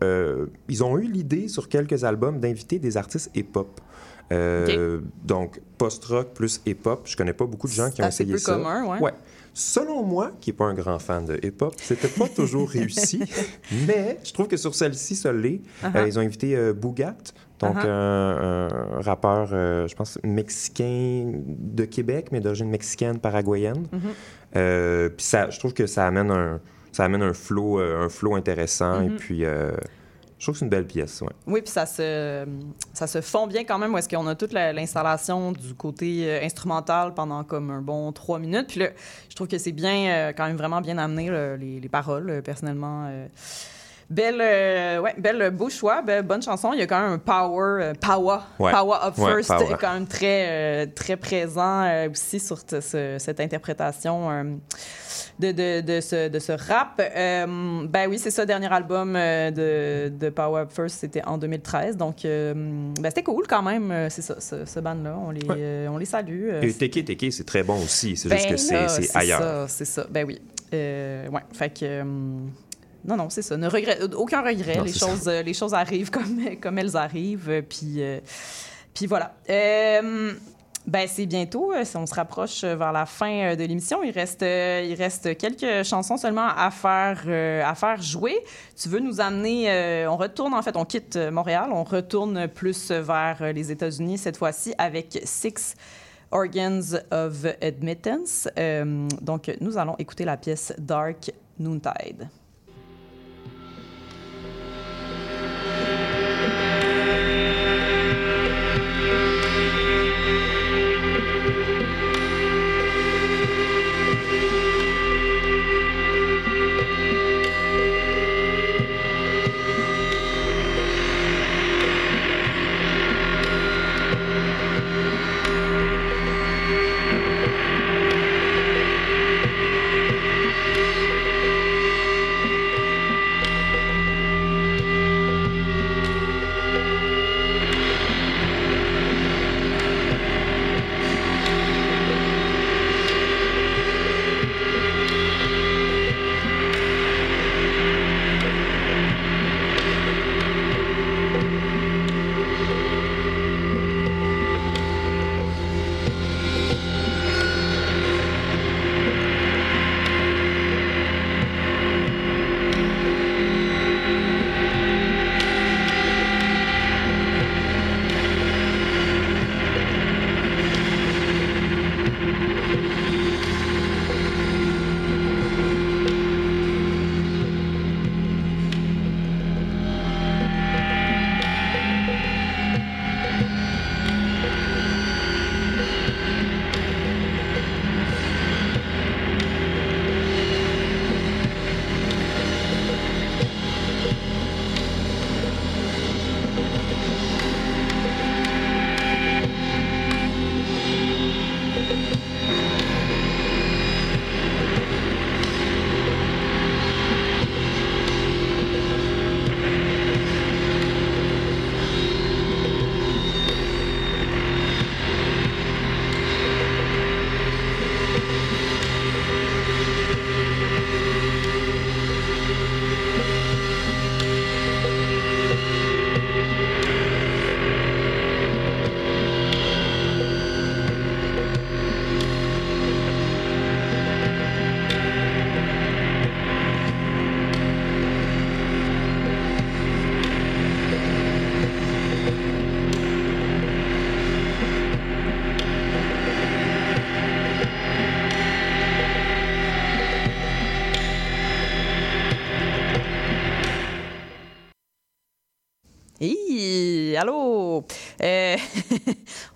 [0.68, 3.80] ils ont eu l'idée sur quelques albums d'inviter des artistes hip-hop.
[4.32, 7.02] Euh, Donc, post-rock plus hip-hop.
[7.04, 8.54] Je connais pas beaucoup de gens qui ont essayé peu ça.
[8.54, 9.00] commun, ouais.
[9.00, 9.12] Ouais.
[9.52, 13.22] Selon moi, qui n'est pas un grand fan de hip-hop, c'était pas toujours réussi,
[13.86, 15.60] mais je trouve que sur celle-ci, ça l'est.
[15.84, 15.96] Uh-huh.
[15.96, 17.14] Euh, ils ont invité euh, Bougat,
[17.60, 17.86] donc Uh-huh.
[17.88, 23.86] un, un rappeur, euh, je pense, mexicain de Québec, mais d'origine mexicaine, paraguayenne.
[23.92, 24.00] Mhm.
[24.56, 26.60] Euh, puis ça, je trouve que ça amène un,
[26.90, 29.02] ça amène un flow, un flow intéressant.
[29.02, 29.16] Et Mhm.
[29.16, 29.44] puis,
[30.44, 31.22] je trouve que c'est une belle pièce.
[31.22, 31.30] Ouais.
[31.46, 32.44] Oui, puis ça se,
[32.92, 36.28] ça se fond bien quand même, où est-ce qu'on a toute la- l'installation du côté
[36.28, 38.66] euh, instrumental pendant comme un bon trois minutes.
[38.68, 38.88] Puis là,
[39.30, 42.42] je trouve que c'est bien, euh, quand même vraiment bien amené, les, les paroles, euh,
[42.42, 43.08] personnellement.
[44.14, 46.72] Belle, euh, ouais, belle, euh, beau choix, belle- bonne chanson.
[46.72, 48.70] Il y a quand même un power, euh, power, Ouais.
[48.70, 49.74] power up Ouais, first, power.
[49.80, 54.60] quand même très, euh, très présent aussi sur ce- cette interprétation
[55.40, 56.96] de, de, de ce, de ce rap.
[56.96, 61.96] Ben oui, c'est ça, dernier album de, de Power Up First, c'était en 2013.
[61.96, 65.18] Donc, ben c'était cool quand même, c'est ça, ce, ce band-là.
[65.26, 66.50] On, les, on les salue.
[66.62, 68.16] Et Teke Teke, c'est très bon aussi.
[68.16, 69.40] C'est ben juste que c'est là, c'est ailleurs.
[69.40, 70.40] ça, C'est ça, ben oui.
[70.72, 72.02] Ouais, fait que...
[73.04, 73.56] euh, non, non, c'est ça.
[73.56, 74.76] Ne regret, aucun regret.
[74.76, 75.06] Non, les, c'est ça.
[75.08, 77.50] choses, euh, les choses arrivent comme, comme elles arrivent.
[77.50, 78.20] euh, Puis, euh,
[78.94, 79.34] puis voilà.
[79.50, 80.32] Euh,
[80.86, 81.72] ben, c'est bientôt.
[81.72, 84.02] euh, on se rapproche euh, vers la fin euh, de l'émission.
[84.02, 88.36] Il reste, euh, il reste quelques chansons seulement à faire, euh, à faire jouer.
[88.80, 89.70] Tu veux nous amener.
[89.70, 91.70] euh, on retourne, en fait, on quitte euh, Montréal.
[91.72, 95.74] On retourne plus vers euh, les États-Unis cette fois-ci avec Six.
[96.30, 96.80] Organs
[97.12, 98.48] of Admittance.
[98.58, 101.30] Euh, donc, nous allons écouter la pièce Dark
[101.60, 102.28] Noontide.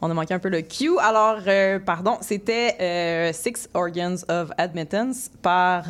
[0.00, 0.98] On a manqué un peu le cue.
[0.98, 5.84] Alors, euh, pardon, c'était euh, Six Organs of Admittance par.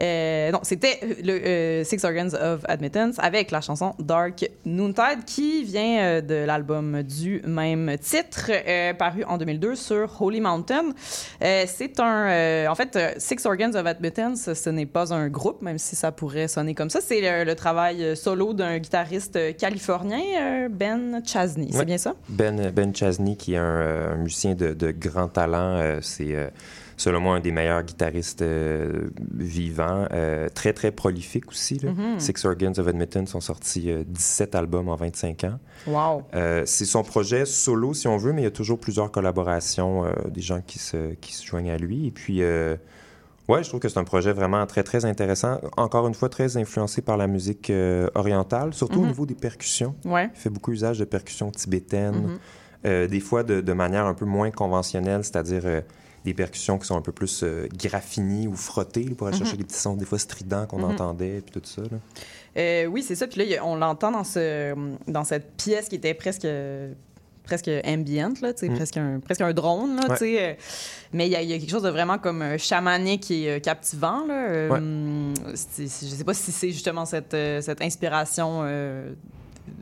[0.00, 5.24] Euh, euh, non, c'était le euh, Six Organs of Admittance avec la chanson Dark Noontide
[5.26, 10.84] qui vient euh, de l'album du même titre, euh, paru en 2002 sur Holy Mountain.
[11.42, 12.28] Euh, c'est un.
[12.28, 15.96] euh, en fait, euh, Six Organs of Admittance, ce n'est pas un groupe, même si
[15.96, 17.00] ça pourrait sonner comme ça.
[17.00, 21.68] C'est le, le travail euh, solo d'un guitariste euh, californien, euh, Ben Chasney.
[21.72, 21.84] C'est Ouais.
[21.84, 22.14] bien ça?
[22.28, 26.34] Ben, ben Chasney, qui est un, euh, un musicien de, de grand talent, euh, c'est
[26.34, 26.48] euh,
[26.96, 31.78] selon moi un des meilleurs guitaristes euh, vivants, euh, très très prolifique aussi.
[31.78, 31.90] là.
[31.92, 32.18] Mhm.
[32.20, 35.58] Six Organs of Admittance ont sorti euh, 17 albums en 25 ans.
[35.86, 36.22] Wow.
[36.64, 40.40] C'est son projet solo, si on veut, mais il y a toujours plusieurs collaborations, des
[40.40, 42.06] gens qui se, qui se joignent à lui.
[42.06, 45.60] Et puis, ouais, je trouve que c'est un projet vraiment très, très intéressant.
[45.76, 49.08] Encore une fois, très influencé par la musique euh, orientale, surtout au Mhm.
[49.08, 49.94] niveau des percussions.
[50.04, 50.30] Ouais.
[50.34, 52.38] Il fait beaucoup usage de percussions tibétaines, Mhm.
[52.86, 55.80] euh, des fois de, de manière un peu moins conventionnelle, c'est-à-dire euh,
[56.26, 59.42] des percussions qui sont un peu plus euh, graffinies ou frottées, pour aller Mhm.
[59.44, 60.84] chercher des petits sons, des fois stridents qu'on Mhm.
[60.92, 61.82] entendait, puis tout ça.
[61.82, 61.98] là.
[62.58, 63.26] Euh, oui, c'est ça.
[63.26, 64.74] Puis là, on l'entend dans, ce,
[65.06, 66.46] dans cette pièce qui était presque
[67.44, 68.74] presque ambient, là, Mm.
[68.74, 69.94] presque, un, presque un drone.
[69.94, 70.40] Là, Ouais.
[70.40, 70.54] euh,
[71.12, 73.48] mais il y, a- il y a quelque chose de vraiment comme euh, chamanique et
[73.48, 74.26] euh, captivant.
[74.26, 74.48] Là.
[74.48, 79.12] Euh, je ne sais pas si c'est justement cette, cette inspiration euh,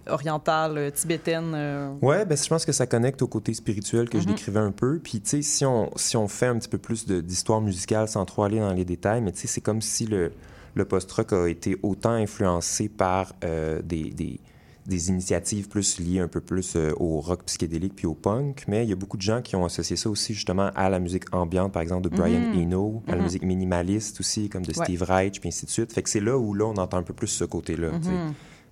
[0.09, 1.53] orientale, euh, tibétaine.
[1.55, 1.93] euh.
[2.03, 4.35] Ouais, ben, je pense que ça connecte au côté spirituel que je Mhm.
[4.35, 4.99] décrivais un peu.
[5.03, 8.25] Puis, tu sais, si on, si on fait un petit peu plus d'histoire musicale sans
[8.25, 10.33] trop aller dans les détails, mais tu sais, c'est comme si le,
[10.75, 14.41] le post-rock a été autant influencé par euh, des, des,
[14.87, 18.65] des initiatives plus liées un peu plus euh, au rock psychédélique puis au punk.
[18.69, 20.99] Mais il y a beaucoup de gens qui ont associé ça aussi justement à la
[20.99, 22.61] musique ambiante, par exemple, de Brian Mhm.
[22.61, 23.23] Eno, à la Mhm.
[23.23, 24.85] musique minimaliste aussi, comme de Ouais.
[24.85, 25.93] Steve Reich, puis ainsi de suite.
[25.93, 27.93] Fait que c'est là où là, on entend un peu plus ce côté-là.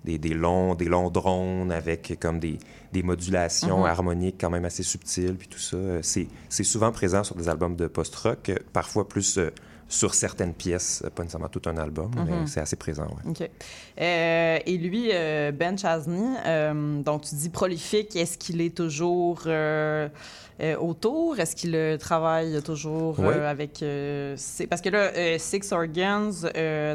[0.03, 0.11] Mhm.
[0.11, 2.57] des, des longs, des longs drones avec comme des,
[2.91, 3.85] des modulations Mhm.
[3.85, 5.77] harmoniques quand même assez subtiles, puis tout ça.
[5.77, 9.49] Euh, C'est, c'est souvent présent sur des albums de post-rock, euh, parfois plus euh,
[9.89, 12.25] sur certaines pièces, pas nécessairement tout un album, Mhm.
[12.25, 13.29] mais c'est assez présent, ouais.
[13.31, 13.49] OK.
[14.01, 15.09] Euh, et lui,
[15.55, 20.09] Ben Chasney, euh, donc tu dis prolifique, est-ce qu'il est toujours euh,
[20.61, 21.39] euh, autour?
[21.39, 23.83] Est-ce qu'il euh, travaille toujours euh, avec...
[24.69, 26.31] parce que là, Six Organs,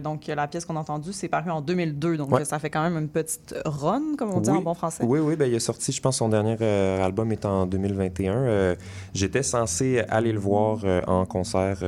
[0.03, 2.97] donc la pièce qu'on a entendue, c'est paru en 2002, donc ça fait quand même
[2.99, 5.05] une petite run, comme on dit en bon français.
[5.05, 6.57] Oui, oui, ben, il a sorti, je pense, son dernier
[7.03, 8.33] album est en 2021.
[8.35, 8.75] Euh,
[9.15, 11.79] J'étais censé aller le voir euh, en concert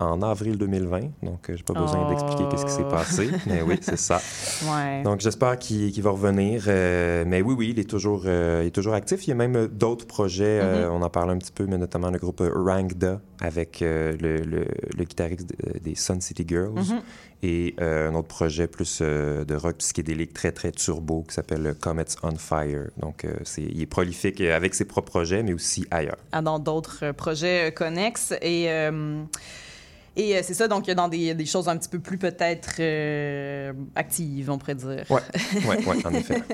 [0.00, 2.08] en avril 2020, donc j'ai pas besoin Oh.
[2.10, 4.20] d'expliquer qu'est-ce qui s'est passé, mais oui, c'est ça.
[4.70, 5.02] Ouais.
[5.02, 6.64] Donc j'espère qu'il va revenir.
[6.66, 9.26] mais oui, oui, il est toujours, il est toujours actif.
[9.26, 10.60] Il y a même d'autres projets.
[10.62, 10.92] Mhm.
[10.92, 14.36] on en parlait un petit peu, mais notamment le groupe euh, Rangda avec euh, le,
[14.38, 14.66] le-
[14.96, 16.72] le guitariste de- des Sun City Girls.
[16.72, 17.00] Mhm.
[17.42, 21.66] Et euh, un autre projet plus euh, de rock psychédélique très, très turbo qui s'appelle
[21.66, 22.88] euh, Comets on Fire.
[22.98, 26.18] Donc euh, c'est, il est prolifique euh, avec ses propres projets, mais aussi ailleurs.
[26.32, 28.32] Ah, dans d'autres euh, projets euh, connexes.
[28.42, 29.22] Et, euh,
[30.16, 33.72] et euh, c'est ça, donc dans des, des choses un petit peu plus peut-être euh,
[33.94, 35.04] actives, on pourrait dire.
[35.10, 35.20] Ouais,
[35.68, 36.42] ouais, ouais, en effet.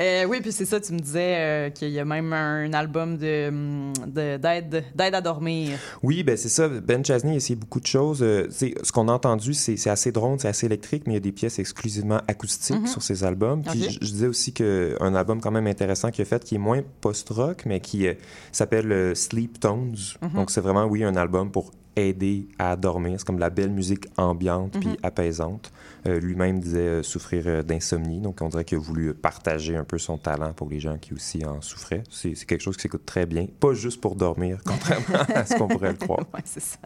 [0.00, 3.14] Euh, oui, puis c'est ça, tu me disais euh, qu'il y a même un album
[3.14, 5.78] hum, de- d'aide, à dormir.
[6.02, 6.68] Oui, ben c'est ça.
[6.68, 8.18] Ben Chasney a essayé beaucoup de choses.
[8.18, 11.32] Ce qu'on a entendu, c'est assez drone, c'est assez électrique, mais il y a des
[11.32, 12.86] pièces exclusivement acoustiques Mhm.
[12.86, 13.62] sur ses albums.
[13.62, 13.90] Puis Ok.
[14.00, 16.82] je, je disais aussi qu'un album quand même intéressant qu'il a fait, qui est moins
[17.00, 18.06] post-rock, mais qui
[18.52, 19.96] s'appelle Sleep Tones.
[20.22, 20.30] Mhm.
[20.34, 23.14] Donc c'est vraiment, oui, un album pour aider à dormir.
[23.18, 24.80] C'est comme de la belle musique ambiante Mhm.
[24.80, 25.72] puis apaisante.
[26.06, 29.84] Euh, Lui-même disait euh, souffrir euh, d'insomnie, donc on dirait qu'il a voulu partager un
[29.84, 32.02] peu son talent pour les gens qui aussi en souffraient.
[32.10, 35.68] C'est quelque chose qui s'écoute très bien, pas juste pour dormir, contrairement à ce qu'on
[35.68, 36.26] pourrait le croire.
[36.34, 36.78] Oui, c'est ça.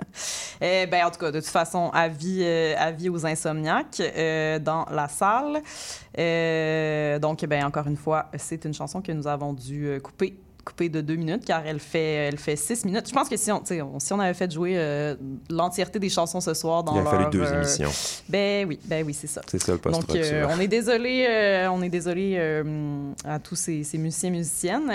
[0.60, 4.86] Eh ben, en tout cas, de toute façon, avis, euh, avis aux insomniaques euh, dans
[4.90, 5.60] la salle.
[7.20, 11.00] Donc, ben, encore une fois, c'est une chanson que nous avons dû couper couper de
[11.00, 13.08] deux minutes car elle fait elle fait six minutes.
[13.08, 15.14] Je pense que si on, si on avait fait jouer euh,
[15.48, 17.90] l'entièreté des chansons ce soir dans Il a fallu leur, deux euh, émissions.
[18.28, 19.40] Ben oui, ben oui, c'est ça.
[19.46, 20.06] C'est ça le post-rock.
[20.06, 22.38] Donc, euh, on est désolé, on est désolé
[23.24, 24.90] à tous ces, ces musiciens musiciennes.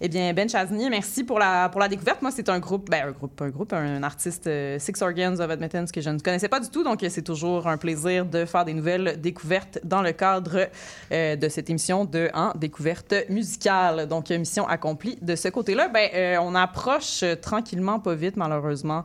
[0.00, 2.22] Eh bien, Ben Chasney, merci pour la, pour la découverte.
[2.22, 5.50] Moi, c'est un groupe, ben, un groupe, un groupe, un artiste euh, Six Organs of
[5.50, 6.84] Admittance que je ne connaissais pas du tout.
[6.84, 10.68] Donc, c'est toujours un plaisir de faire des nouvelles découvertes dans le cadre
[11.10, 14.06] euh, de cette émission de En Découverte musicale.
[14.06, 15.88] Donc, mission accomplie de ce côté-là.
[15.88, 19.04] Ben, euh, on approche tranquillement, pas vite, malheureusement.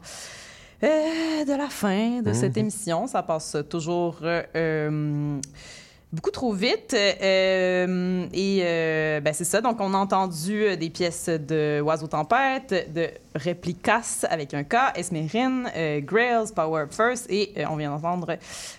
[0.81, 2.61] de la fin de cette Mhm.
[2.61, 3.07] émission.
[3.07, 4.17] Ça passe toujours
[6.13, 6.93] beaucoup trop vite.
[6.93, 9.59] Euh, et euh, ben, c'est ça.
[9.59, 14.75] Donc, on a entendu euh, des pièces de Oiseau Tempête, de Replicas avec un K,
[14.95, 18.37] Esmerine, euh, Grails, Power Up First et euh, on vient d'entendre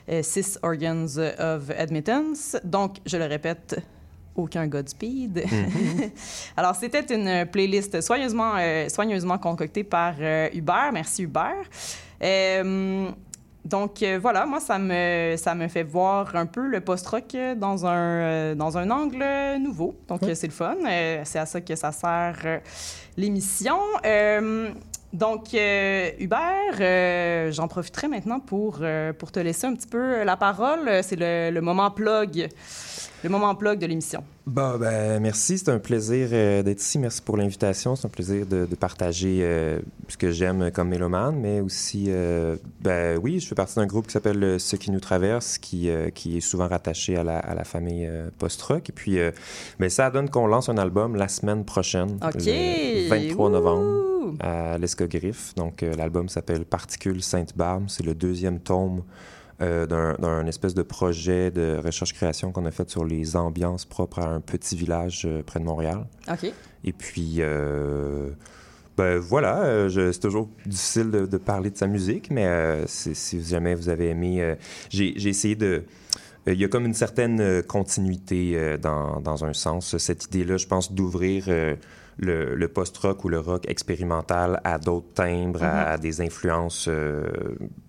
[0.09, 2.57] euh, Six Organs of Admittance.
[2.63, 3.83] Donc, je le répète,
[4.37, 5.45] aucun Godspeed.
[5.45, 6.11] Mhm.
[6.57, 10.91] Alors, c'était une playlist soigneusement, euh, soigneusement concoctée par euh, Hubert.
[10.93, 11.65] Merci, Hubert.
[13.65, 17.55] Donc, euh, voilà, moi, ça me, ça me fait voir un peu le post-rock euh,
[17.55, 19.25] dans un, euh, dans un angle
[19.59, 19.95] nouveau.
[20.07, 20.77] Donc, c'est le fun.
[20.87, 22.61] Euh, c'est à ça que ça sert
[23.17, 23.79] l'émission.
[25.15, 28.83] Donc, Hubert, j'en profiterai maintenant pour,
[29.19, 31.03] pour te laisser un petit peu la parole.
[31.03, 32.49] C'est le, le moment plug,
[33.25, 34.23] le moment plug de l'émission.
[34.47, 35.57] Bon, ben, merci.
[35.57, 36.99] C'est un plaisir euh, d'être ici.
[36.99, 37.97] Merci pour l'invitation.
[37.97, 42.57] C'est un plaisir de, de partager euh, ce que j'aime comme mélomane, mais aussi, euh,
[42.83, 46.37] ben oui, je fais partie d'un groupe qui s'appelle Ce qui nous traverse, qui, qui
[46.37, 48.09] est souvent rattaché à la, à la famille
[48.39, 48.91] post-rock.
[48.91, 49.19] Et puis,
[49.79, 55.55] ben, ça donne qu'on lance un album la semaine prochaine, le 23 novembre à l'Escogriffe.
[55.55, 57.85] Donc, l'album s'appelle Particules Sainte-Barbe.
[57.89, 59.03] C'est le deuxième tome
[59.61, 64.27] euh, d'un espèce de projet de recherche-création qu'on a fait sur les ambiances propres à
[64.27, 66.07] un petit village euh, près de Montréal.
[66.29, 66.53] OK.
[66.83, 68.31] Et puis, euh,
[68.97, 73.89] ben voilà, c'est toujours difficile de, de parler de sa musique, mais si, jamais vous
[73.89, 74.57] avez aimé,
[74.91, 75.85] j'ai essayé de...
[76.47, 79.97] Il y a comme une certaine continuité dans, dans un sens.
[79.97, 81.49] Cette idée-là, je pense, d'ouvrir
[82.19, 87.25] le, le post-rock ou le rock expérimental à d'autres timbres, à, à des influences euh,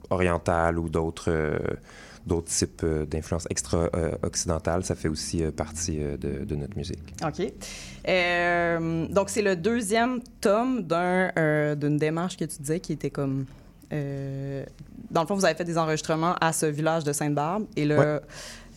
[0.09, 1.57] orientales ou d'autres euh,
[2.25, 4.83] d'autres types euh, d'influences extra-occidentales.
[4.83, 7.13] ça fait aussi euh, partie euh, de, de notre musique.
[7.23, 7.39] OK.
[9.13, 13.45] Donc, c'est le deuxième tome d'un, d'une démarche que tu disais qui était comme.
[13.91, 17.65] dans le fond, vous avez fait des enregistrements à ce village de Sainte-Barbe.
[17.75, 18.19] Et là, Ouais.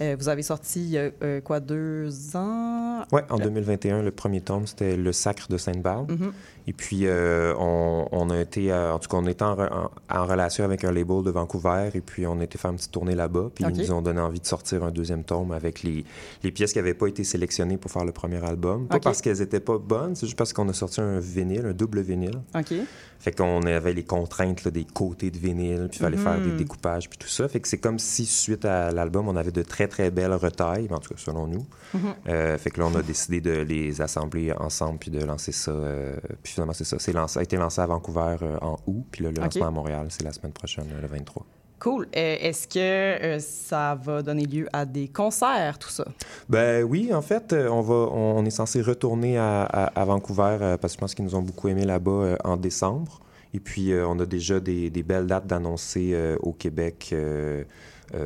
[0.01, 3.03] Euh, vous avez sorti, il y a, euh, quoi, deux ans?
[3.13, 6.13] Oui, en 2021, le premier tome, c'était Le Sacre de Sainte-Barbe.
[6.13, 6.33] Mhm.
[6.67, 9.91] Et puis, euh, on, on a été, en tout cas, on était en, re- en-
[10.15, 12.93] en relation avec un label de Vancouver, et puis on a été faire une petite
[12.93, 16.05] tournée là-bas, puis ils nous ont donné envie de sortir un deuxième tome avec les,
[16.43, 18.87] les pièces qui n'avaient pas été sélectionnées pour faire le premier album.
[18.87, 21.73] Pas parce qu'elles n'étaient pas bonnes, c'est juste parce qu'on a sorti un vinyle, un
[21.73, 22.39] double vinyle.
[22.55, 22.75] OK.
[23.21, 26.51] Fait qu'on avait les contraintes là, des côtés de vinyle, puis il fallait faire des
[26.51, 26.57] Mhm.
[26.59, 27.49] découpages, puis tout ça.
[27.49, 30.89] Fait que c'est comme si, suite à l'album, on avait de très, très belles retailles,
[30.93, 31.67] en tout cas selon nous.
[31.95, 32.01] Mhm.
[32.29, 35.71] Euh, fait que là, on a décidé de les assembler ensemble, puis de lancer ça.
[35.73, 36.99] euh, puis finalement, c'est ça.
[36.99, 39.67] C'est lancé, ça a été lancé à Vancouver euh, en août, puis là, le lancement
[39.67, 41.45] à Montréal, c'est la semaine prochaine, le 23.
[41.81, 42.09] Cool.
[42.13, 46.05] Est-ce que ça va donner lieu à des concerts, tout ça?
[46.49, 50.95] Ben oui, en fait, on va, on, est censé retourner à, à- à Vancouver parce
[50.95, 53.21] que je pense qu'ils nous ont beaucoup aimé là-bas en décembre.
[53.55, 57.63] Et puis, euh, on a déjà des, des belles dates d'annoncer euh, au Québec euh,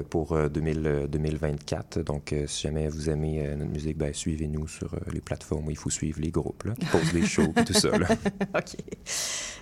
[0.09, 2.01] pour euh, 2000, euh, 2024.
[2.01, 5.67] Donc, euh, si jamais vous aimez euh, notre musique, ben, suivez-nous sur euh, les plateformes
[5.67, 7.91] où il faut suivre les groupes là, qui posent des shows et tout ça.
[7.99, 8.07] là.
[8.55, 8.77] OK.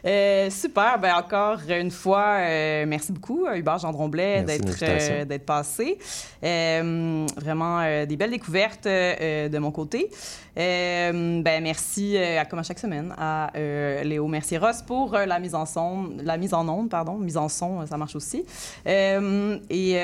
[0.04, 0.98] Euh, super.
[0.98, 5.98] Ben encore une fois, euh, merci beaucoup, euh, Hubert de d'être euh, passé.
[6.42, 10.10] Euh, vraiment euh, des belles découvertes euh, de mon côté.
[10.58, 15.54] Euh, ben merci, euh, comme à chaque semaine, à euh, Léo Mercier-Ross pour la mise
[15.54, 18.44] en son, la mise en onde, pardon, mise en son, ça marche aussi.
[18.86, 20.00] Et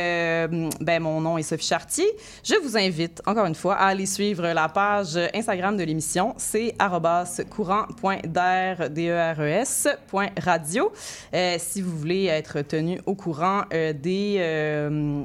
[0.81, 2.07] ben mon nom est Sophie Chartier.
[2.45, 6.35] Je vous invite encore une fois à aller suivre la page Instagram de l'émission.
[6.37, 10.93] C'est arrobas courant.d'air, D-E-R-E-S, point radio.
[11.35, 14.37] Euh, si vous voulez être tenu au courant des,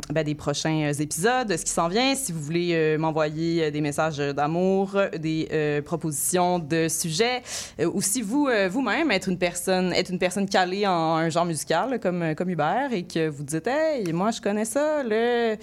[0.09, 4.17] ben, des prochains épisodes, de ce qui s'en vient, si vous voulez m'envoyer des messages
[4.17, 7.41] d'amour, des euh, propositions de sujets,
[7.79, 11.29] euh, ou si vous, euh, vous-même, êtes une personne, êtes une personne calée en un
[11.29, 15.55] genre musical, comme, comme Hubert, et que vous dites, hey, moi, je connais ça, le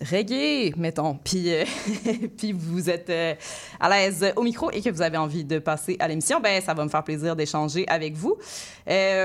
[0.00, 1.52] reggae, mettons, puis,
[2.38, 3.12] puis vous êtes
[3.80, 6.72] à l'aise au micro et que vous avez envie de passer à l'émission, ben ça
[6.72, 8.36] va me faire plaisir d'échanger avec vous.
[8.86, 9.24] Et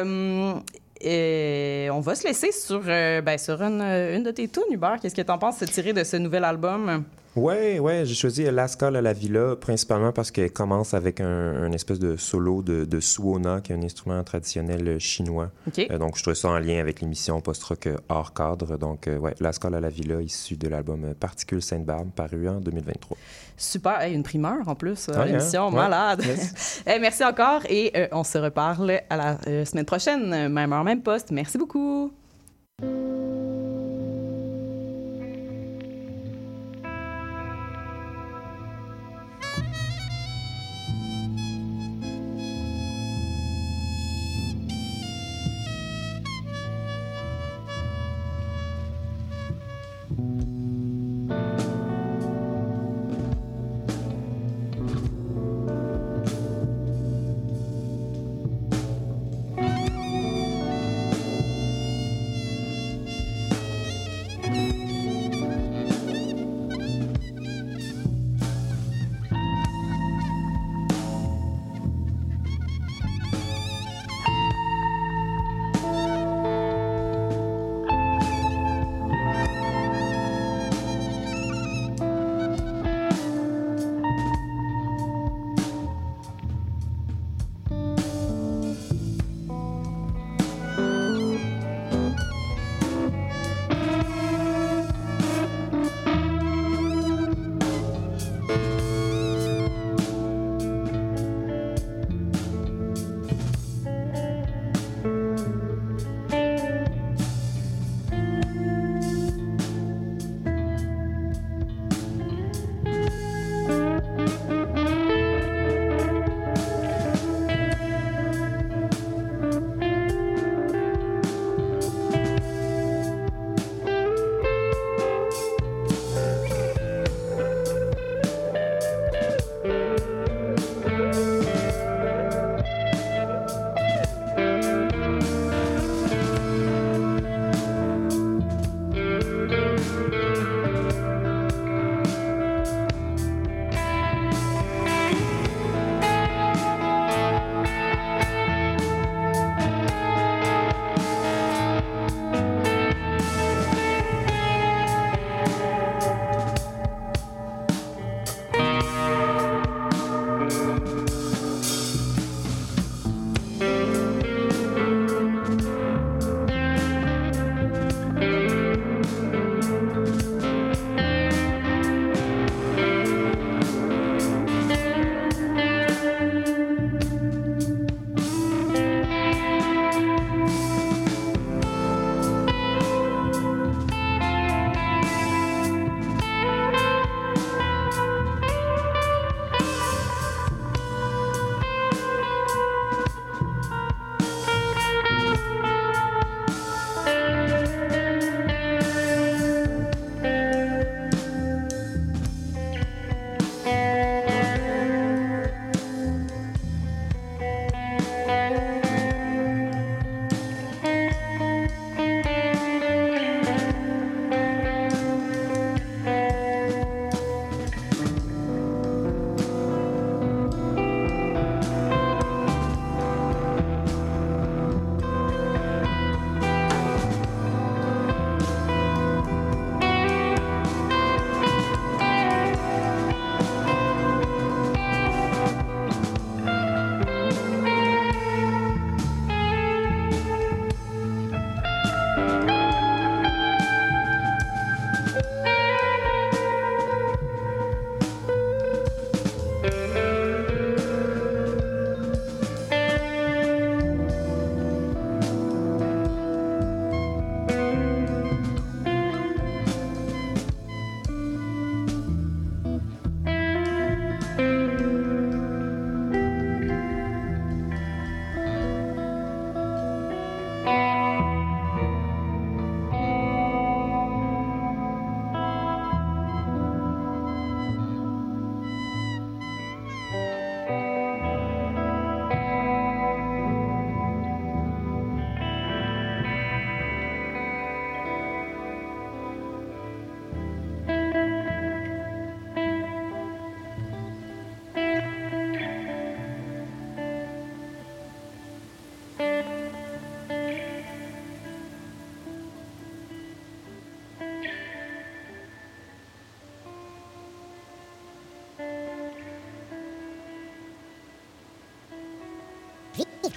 [1.91, 4.97] on va se laisser sur, ben, sur une, une de tes tunes, Hubert.
[4.99, 7.03] Qu'est-ce que tu en penses de tirer de ce nouvel album?
[7.35, 11.25] Ouais, ouais, j'ai choisi Lascale à la Villa principalement parce qu'elle commence avec un,
[11.63, 15.49] un espèce de solo de, de suona, qui est un instrument traditionnel euh, chinois.
[15.79, 18.77] Euh, donc, je trouvais ça en lien avec l'émission post-rock euh, hors cadre.
[18.77, 23.17] Donc, euh, ouais, Lascale à la Villa, issu de l'album Particules Sainte-Barbe, paru en 2023.
[23.57, 24.01] Super.
[24.01, 25.63] Hey, une primeur en plus, euh, Ouais, l'émission.
[25.63, 25.71] hein?
[25.71, 25.75] Ouais.
[25.75, 26.23] Malade.
[26.23, 26.83] Yes.
[27.01, 31.31] Merci encore et euh, on se reparle à la semaine prochaine, même heure, même poste.
[31.31, 32.11] Merci beaucoup.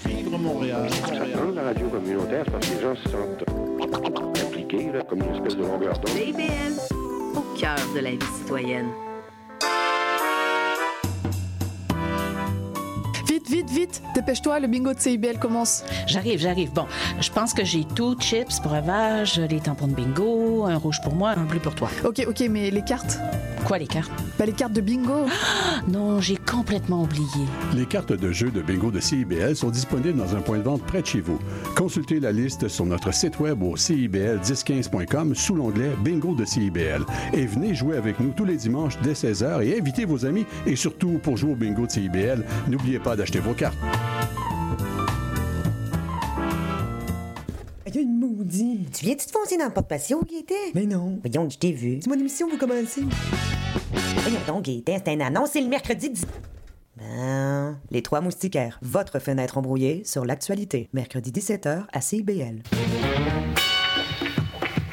[0.05, 0.89] Vivre Montréal.
[1.09, 3.45] Dans la radio communautaire, parce que les gens se sentent
[4.45, 6.11] impliqués, là, comme une espèce de longueur d'onde.
[6.11, 6.75] CIBL,
[7.35, 8.89] au cœur de la vie citoyenne.
[13.27, 15.85] Vite, vite, vite, dépêche-toi, le bingo de CIBL commence.
[16.07, 16.73] J'arrive, j'arrive.
[16.73, 16.87] Bon,
[17.21, 21.31] je pense que j'ai tout, chips, breuvage, les tampons de bingo, un rouge pour moi,
[21.37, 21.89] un bleu pour toi.
[22.05, 23.19] Ok, ok, mais les cartes?
[23.65, 24.13] Quoi, les cartes?
[24.39, 25.27] Bah, les cartes de bingo?
[25.89, 27.47] non, j'ai complètement oublié.
[27.75, 30.83] Les cartes de jeu de bingo de CIBL sont disponibles dans un point de vente
[30.83, 31.39] près de chez vous.
[31.75, 37.07] Consultez la liste sur notre site web au cibl1015.com sous l'onglet Bingo de CIBL.
[37.33, 40.45] Et venez jouer avec nous tous les dimanches dès 16h et invitez vos amis.
[40.67, 43.79] Et surtout, pour jouer au bingo de CIBL, n'oubliez pas d'acheter vos cartes.
[47.95, 48.87] Une maudit.
[48.93, 50.73] Tu viens-tu te foncer dans le porte-patio, Gaëtan?
[50.75, 51.19] Mais non.
[51.25, 52.01] Voyons, je t'ai vu.
[52.03, 53.05] C'est mon émission, vous commencez.
[53.97, 56.27] Voyons donc, Gaëtan, c'est une annonce, le mercredi 10...
[56.97, 60.89] Ben, les trois moustiquaires, votre fenêtre embrouillée sur l'actualité.
[60.95, 62.63] Mercredi 17h à CIBL.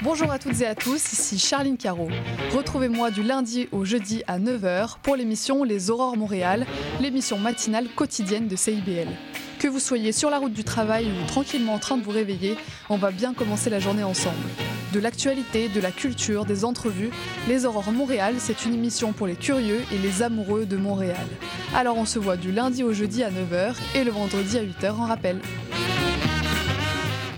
[0.03, 2.09] Bonjour à toutes et à tous, ici Charline Caro.
[2.53, 6.65] Retrouvez-moi du lundi au jeudi à 9h pour l'émission Les Aurores Montréal,
[6.99, 9.07] l'émission matinale quotidienne de CIBL.
[9.59, 12.57] Que vous soyez sur la route du travail ou tranquillement en train de vous réveiller,
[12.89, 14.35] on va bien commencer la journée ensemble.
[14.93, 17.09] De l'actualité, de la culture, des entrevues,
[17.47, 21.25] Les Aurores Montréal, c'est une émission pour les curieux et les amoureux de Montréal.
[21.73, 24.91] Alors on se voit du lundi au jeudi à 9h et le vendredi à 8h
[24.91, 25.41] en rappel.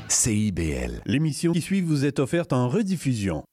[0.09, 1.01] CIBL.
[1.05, 3.45] L'émission qui suit vous est offerte en rediffusion.